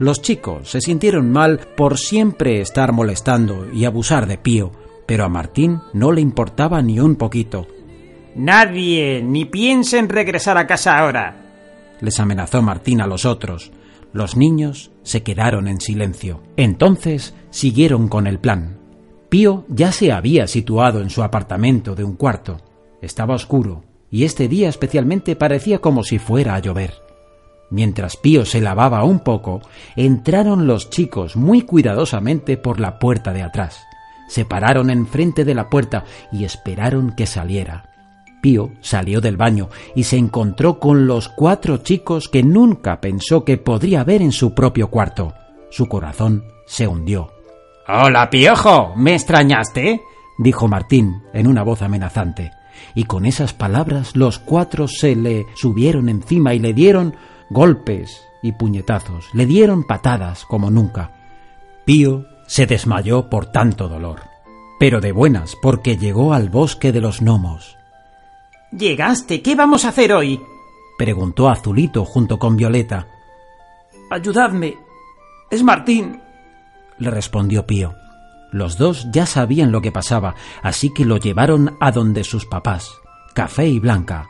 Los 0.00 0.22
chicos 0.22 0.70
se 0.70 0.80
sintieron 0.80 1.30
mal 1.30 1.60
por 1.76 1.98
siempre 1.98 2.62
estar 2.62 2.90
molestando 2.90 3.70
y 3.70 3.84
abusar 3.84 4.26
de 4.26 4.38
Pío, 4.38 4.72
pero 5.04 5.26
a 5.26 5.28
Martín 5.28 5.82
no 5.92 6.10
le 6.10 6.22
importaba 6.22 6.80
ni 6.80 6.98
un 6.98 7.16
poquito. 7.16 7.66
Nadie 8.34 9.22
ni 9.22 9.44
piense 9.44 9.98
en 9.98 10.08
regresar 10.08 10.56
a 10.56 10.66
casa 10.66 10.96
ahora. 10.96 11.36
Les 12.00 12.18
amenazó 12.18 12.62
Martín 12.62 13.02
a 13.02 13.06
los 13.06 13.26
otros. 13.26 13.72
Los 14.14 14.38
niños 14.38 14.90
se 15.02 15.22
quedaron 15.22 15.68
en 15.68 15.82
silencio. 15.82 16.40
Entonces 16.56 17.34
siguieron 17.50 18.08
con 18.08 18.26
el 18.26 18.38
plan. 18.38 18.78
Pío 19.28 19.66
ya 19.68 19.92
se 19.92 20.12
había 20.12 20.46
situado 20.46 21.02
en 21.02 21.10
su 21.10 21.22
apartamento 21.22 21.94
de 21.94 22.04
un 22.04 22.16
cuarto. 22.16 22.56
Estaba 23.02 23.34
oscuro, 23.34 23.84
y 24.10 24.24
este 24.24 24.48
día 24.48 24.70
especialmente 24.70 25.36
parecía 25.36 25.80
como 25.80 26.04
si 26.04 26.18
fuera 26.18 26.54
a 26.54 26.60
llover. 26.60 27.09
Mientras 27.70 28.16
Pío 28.16 28.44
se 28.44 28.60
lavaba 28.60 29.04
un 29.04 29.20
poco, 29.20 29.62
entraron 29.94 30.66
los 30.66 30.90
chicos 30.90 31.36
muy 31.36 31.62
cuidadosamente 31.62 32.56
por 32.56 32.80
la 32.80 32.98
puerta 32.98 33.32
de 33.32 33.42
atrás. 33.42 33.84
Se 34.28 34.44
pararon 34.44 34.90
enfrente 34.90 35.44
de 35.44 35.54
la 35.54 35.68
puerta 35.68 36.04
y 36.32 36.44
esperaron 36.44 37.12
que 37.12 37.26
saliera. 37.26 37.90
Pío 38.40 38.70
salió 38.80 39.20
del 39.20 39.36
baño 39.36 39.68
y 39.94 40.04
se 40.04 40.16
encontró 40.16 40.78
con 40.78 41.06
los 41.06 41.28
cuatro 41.28 41.78
chicos 41.78 42.28
que 42.28 42.42
nunca 42.42 43.00
pensó 43.00 43.44
que 43.44 43.58
podría 43.58 44.02
ver 44.02 44.22
en 44.22 44.32
su 44.32 44.54
propio 44.54 44.88
cuarto. 44.88 45.34
Su 45.70 45.86
corazón 45.86 46.44
se 46.66 46.86
hundió. 46.86 47.32
Hola, 47.86 48.30
Piojo. 48.30 48.94
¿Me 48.96 49.14
extrañaste? 49.14 50.00
dijo 50.38 50.68
Martín 50.68 51.22
en 51.32 51.46
una 51.46 51.62
voz 51.62 51.82
amenazante. 51.82 52.50
Y 52.94 53.04
con 53.04 53.26
esas 53.26 53.52
palabras 53.52 54.16
los 54.16 54.38
cuatro 54.38 54.88
se 54.88 55.14
le 55.14 55.46
subieron 55.54 56.08
encima 56.08 56.54
y 56.54 56.60
le 56.60 56.72
dieron 56.72 57.14
golpes 57.50 58.26
y 58.42 58.52
puñetazos, 58.52 59.28
le 59.34 59.44
dieron 59.44 59.84
patadas 59.84 60.44
como 60.46 60.70
nunca. 60.70 61.10
Pío 61.84 62.24
se 62.46 62.66
desmayó 62.66 63.28
por 63.28 63.46
tanto 63.46 63.88
dolor, 63.88 64.22
pero 64.78 65.00
de 65.00 65.12
buenas 65.12 65.56
porque 65.60 65.98
llegó 65.98 66.32
al 66.32 66.48
bosque 66.48 66.92
de 66.92 67.00
los 67.00 67.20
gnomos. 67.20 67.76
¿Llegaste? 68.72 69.42
¿Qué 69.42 69.54
vamos 69.54 69.84
a 69.84 69.88
hacer 69.88 70.12
hoy? 70.12 70.40
preguntó 70.96 71.48
Azulito 71.48 72.04
junto 72.04 72.38
con 72.38 72.56
Violeta. 72.56 73.06
Ayudadme. 74.10 74.76
Es 75.50 75.62
Martín. 75.62 76.20
le 76.98 77.10
respondió 77.10 77.66
Pío. 77.66 77.94
Los 78.52 78.78
dos 78.78 79.06
ya 79.12 79.26
sabían 79.26 79.72
lo 79.72 79.80
que 79.80 79.92
pasaba, 79.92 80.34
así 80.62 80.92
que 80.92 81.04
lo 81.04 81.16
llevaron 81.16 81.76
a 81.80 81.92
donde 81.92 82.24
sus 82.24 82.46
papás, 82.46 82.90
Café 83.32 83.68
y 83.68 83.78
Blanca, 83.78 84.28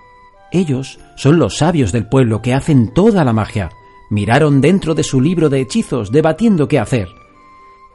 ellos 0.52 0.98
son 1.16 1.38
los 1.38 1.58
sabios 1.58 1.92
del 1.92 2.06
pueblo 2.06 2.42
que 2.42 2.54
hacen 2.54 2.92
toda 2.92 3.24
la 3.24 3.32
magia. 3.32 3.70
Miraron 4.10 4.60
dentro 4.60 4.94
de 4.94 5.04
su 5.04 5.20
libro 5.20 5.48
de 5.48 5.60
hechizos 5.60 6.10
debatiendo 6.10 6.66
qué 6.66 6.78
hacer. 6.78 7.08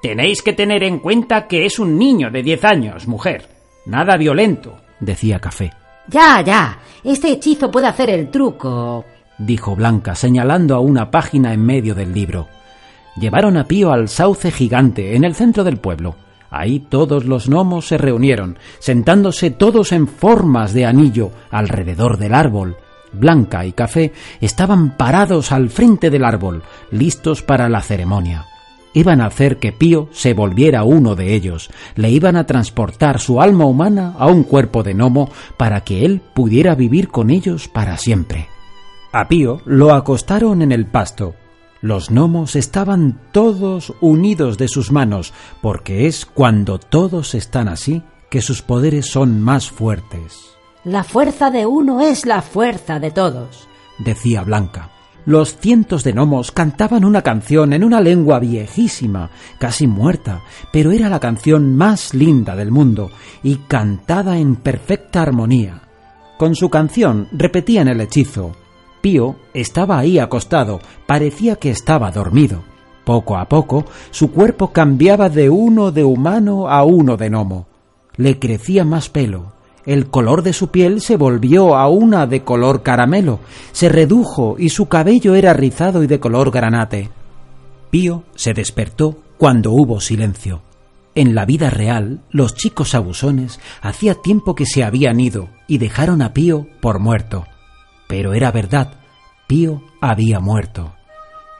Tenéis 0.01 0.41
que 0.41 0.53
tener 0.53 0.83
en 0.83 0.99
cuenta 0.99 1.47
que 1.47 1.65
es 1.65 1.79
un 1.79 1.97
niño 1.97 2.29
de 2.31 2.43
diez 2.43 2.63
años, 2.63 3.07
mujer. 3.07 3.49
Nada 3.85 4.17
violento, 4.17 4.77
decía 4.99 5.39
Café. 5.39 5.71
Ya, 6.07 6.41
ya. 6.41 6.79
Este 7.03 7.31
hechizo 7.31 7.71
puede 7.71 7.87
hacer 7.87 8.09
el 8.09 8.29
truco, 8.29 9.05
dijo 9.37 9.75
Blanca, 9.75 10.15
señalando 10.15 10.75
a 10.75 10.79
una 10.79 11.11
página 11.11 11.53
en 11.53 11.65
medio 11.65 11.95
del 11.95 12.13
libro. 12.13 12.47
Llevaron 13.15 13.57
a 13.57 13.65
Pío 13.65 13.91
al 13.91 14.09
sauce 14.09 14.51
gigante 14.51 15.15
en 15.15 15.23
el 15.23 15.35
centro 15.35 15.63
del 15.63 15.77
pueblo. 15.77 16.15
Ahí 16.49 16.79
todos 16.79 17.25
los 17.25 17.47
gnomos 17.49 17.87
se 17.87 17.97
reunieron, 17.97 18.57
sentándose 18.79 19.51
todos 19.51 19.91
en 19.91 20.07
formas 20.07 20.73
de 20.73 20.85
anillo 20.85 21.31
alrededor 21.51 22.17
del 22.17 22.33
árbol. 22.33 22.77
Blanca 23.11 23.65
y 23.65 23.71
Café 23.71 24.13
estaban 24.41 24.97
parados 24.97 25.51
al 25.51 25.69
frente 25.69 26.09
del 26.09 26.25
árbol, 26.25 26.63
listos 26.91 27.41
para 27.41 27.69
la 27.69 27.81
ceremonia. 27.81 28.45
iban 28.93 29.19
a 29.19 29.25
hacer 29.25 29.57
que 29.57 29.73
Pío 29.73 30.07
se 30.13 30.33
volviera 30.33 30.85
uno 30.85 31.15
de 31.15 31.33
ellos, 31.33 31.69
le 31.95 32.09
iban 32.11 32.37
a 32.37 32.45
transportar 32.45 33.19
su 33.19 33.41
alma 33.41 33.65
humana 33.65 34.13
a 34.17 34.27
un 34.27 34.43
cuerpo 34.43 34.83
de 34.83 34.93
gnomo 34.93 35.29
para 35.57 35.81
que 35.81 36.05
él 36.05 36.21
pudiera 36.33 36.75
vivir 36.75 37.09
con 37.09 37.29
ellos 37.29 37.67
para 37.67 37.97
siempre. 37.97 38.47
A 39.11 39.27
Pío 39.27 39.61
lo 39.65 39.93
acostaron 39.93 40.61
en 40.61 40.71
el 40.71 40.85
pasto. 40.85 41.35
Los 41.85 42.09
gnomos 42.09 42.55
estaban 42.55 43.19
todos 43.31 43.93
unidos 44.01 44.57
de 44.57 44.67
sus 44.67 44.91
manos, 44.91 45.33
porque 45.61 46.07
es 46.07 46.25
cuando 46.25 46.79
todos 46.79 47.35
están 47.35 47.67
así 47.67 48.01
que 48.31 48.41
sus 48.41 48.63
poderes 48.63 49.05
son 49.05 49.39
más 49.39 49.69
fuertes. 49.69 50.57
La 50.83 51.03
fuerza 51.03 51.51
de 51.51 51.67
uno 51.67 52.01
es 52.01 52.25
la 52.25 52.41
fuerza 52.41 52.99
de 52.99 53.11
todos, 53.11 53.67
decía 53.99 54.41
Blanca. 54.41 54.89
Los 55.27 55.59
cientos 55.59 56.03
de 56.03 56.13
gnomos 56.13 56.51
cantaban 56.51 57.05
una 57.05 57.21
canción 57.21 57.71
en 57.71 57.83
una 57.83 58.01
lengua 58.01 58.39
viejísima, 58.39 59.29
casi 59.59 59.85
muerta, 59.85 60.41
pero 60.73 60.91
era 60.91 61.07
la 61.07 61.19
canción 61.19 61.75
más 61.75 62.15
linda 62.15 62.55
del 62.55 62.71
mundo 62.71 63.11
y 63.43 63.57
cantada 63.57 64.39
en 64.39 64.55
perfecta 64.55 65.21
armonía. 65.21 65.83
Con 66.39 66.55
su 66.55 66.71
canción 66.71 67.27
repetían 67.31 67.87
el 67.89 68.01
hechizo. 68.01 68.64
Pío 69.05 69.35
estaba 69.53 69.99
ahí 69.99 70.17
acostado, 70.17 70.79
parecía 71.05 71.57
que 71.57 71.69
estaba 71.69 72.09
dormido. 72.09 72.63
Poco 73.03 73.37
a 73.37 73.47
poco 73.47 73.85
su 74.09 74.31
cuerpo 74.31 74.71
cambiaba 74.71 75.29
de 75.29 75.47
uno 75.51 75.91
de 75.91 76.03
humano 76.03 76.67
a 76.67 76.83
uno 76.85 77.15
de 77.15 77.29
gnomo. 77.29 77.67
Le 78.15 78.39
crecía 78.39 78.83
más 78.83 79.09
pelo, 79.09 79.53
el 79.85 80.07
color 80.07 80.41
de 80.41 80.53
su 80.53 80.69
piel 80.69 81.01
se 81.01 81.17
volvió 81.17 81.75
a 81.75 81.87
una 81.87 82.25
de 82.25 82.41
color 82.41 82.81
caramelo, 82.81 83.41
se 83.73 83.89
redujo 83.89 84.55
y 84.57 84.69
su 84.69 84.87
cabello 84.87 85.35
era 85.35 85.53
rizado 85.53 86.01
y 86.01 86.07
de 86.07 86.19
color 86.19 86.49
granate. 86.49 87.11
Pío 87.91 88.23
se 88.33 88.55
despertó 88.55 89.17
cuando 89.37 89.71
hubo 89.71 90.01
silencio. 90.01 90.63
En 91.13 91.35
la 91.35 91.45
vida 91.45 91.69
real, 91.69 92.21
los 92.31 92.55
chicos 92.55 92.95
abusones 92.95 93.59
hacía 93.83 94.15
tiempo 94.15 94.55
que 94.55 94.65
se 94.65 94.83
habían 94.83 95.19
ido 95.19 95.49
y 95.67 95.77
dejaron 95.77 96.23
a 96.23 96.33
Pío 96.33 96.65
por 96.81 96.97
muerto. 96.97 97.45
Pero 98.07 98.33
era 98.33 98.51
verdad, 98.51 98.93
Pío 99.47 99.81
había 100.01 100.39
muerto. 100.39 100.93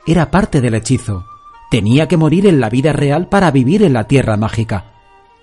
Era 0.06 0.30
parte 0.30 0.60
del 0.60 0.74
hechizo. 0.74 1.24
Tenía 1.70 2.06
que 2.06 2.16
morir 2.16 2.46
en 2.46 2.60
la 2.60 2.70
vida 2.70 2.92
real 2.92 3.28
para 3.28 3.50
vivir 3.50 3.82
en 3.82 3.92
la 3.92 4.04
tierra 4.04 4.36
mágica. 4.36 4.92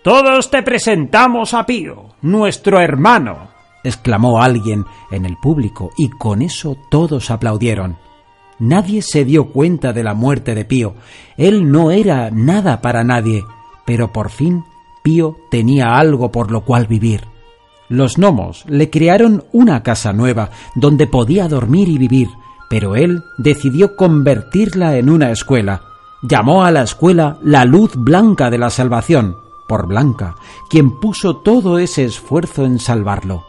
Todos 0.03 0.49
te 0.49 0.63
presentamos 0.63 1.53
a 1.53 1.65
Pío, 1.65 2.15
nuestro 2.21 2.79
hermano, 2.79 3.49
exclamó 3.83 4.41
alguien 4.41 4.85
en 5.11 5.25
el 5.25 5.37
público, 5.37 5.91
y 5.97 6.09
con 6.09 6.41
eso 6.41 6.77
todos 6.89 7.31
aplaudieron. 7.31 7.97
Nadie 8.59 9.01
se 9.01 9.25
dio 9.25 9.51
cuenta 9.51 9.93
de 9.93 10.03
la 10.03 10.13
muerte 10.13 10.55
de 10.55 10.65
Pío. 10.65 10.95
Él 11.37 11.71
no 11.71 11.91
era 11.91 12.29
nada 12.31 12.81
para 12.81 13.03
nadie, 13.03 13.43
pero 13.85 14.11
por 14.11 14.29
fin 14.29 14.63
Pío 15.03 15.35
tenía 15.51 15.97
algo 15.97 16.31
por 16.31 16.51
lo 16.51 16.61
cual 16.63 16.87
vivir. 16.87 17.32
Los 17.93 18.17
gnomos 18.17 18.65
le 18.67 18.89
crearon 18.89 19.43
una 19.51 19.83
casa 19.83 20.13
nueva 20.13 20.49
donde 20.73 21.05
podía 21.05 21.47
dormir 21.47 21.89
y 21.89 21.99
vivir, 21.99 22.27
pero 22.67 22.95
él 22.95 23.23
decidió 23.37 23.95
convertirla 23.95 24.97
en 24.97 25.11
una 25.11 25.29
escuela. 25.29 25.83
Llamó 26.23 26.63
a 26.63 26.71
la 26.71 26.81
escuela 26.81 27.37
la 27.43 27.65
luz 27.65 27.91
blanca 27.95 28.49
de 28.49 28.57
la 28.57 28.71
salvación, 28.71 29.37
por 29.67 29.85
Blanca, 29.85 30.33
quien 30.71 30.99
puso 30.99 31.35
todo 31.35 31.77
ese 31.77 32.03
esfuerzo 32.03 32.65
en 32.65 32.79
salvarlo. 32.79 33.43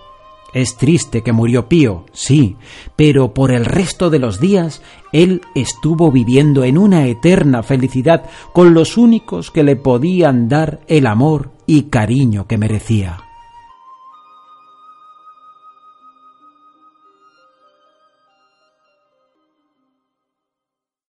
Es 0.53 0.77
triste 0.77 1.23
que 1.23 1.33
murió 1.33 1.67
Pío, 1.67 2.05
sí, 2.13 2.59
pero 2.97 3.33
por 3.33 3.51
el 3.51 3.65
resto 3.65 4.11
de 4.11 4.19
los 4.19 4.41
días 4.41 4.83
él 5.15 5.41
estuvo 5.55 6.13
viviendo 6.13 6.65
en 6.65 6.77
una 6.77 7.07
eterna 7.07 7.63
felicidad 7.63 8.25
con 8.53 8.75
los 8.75 8.99
únicos 8.99 9.51
que 9.51 9.63
le 9.63 9.77
podían 9.77 10.51
dar 10.51 10.81
el 10.87 11.07
amor 11.07 11.53
y 11.65 11.85
cariño 11.85 12.47
que 12.47 12.59
merecía. 12.59 13.25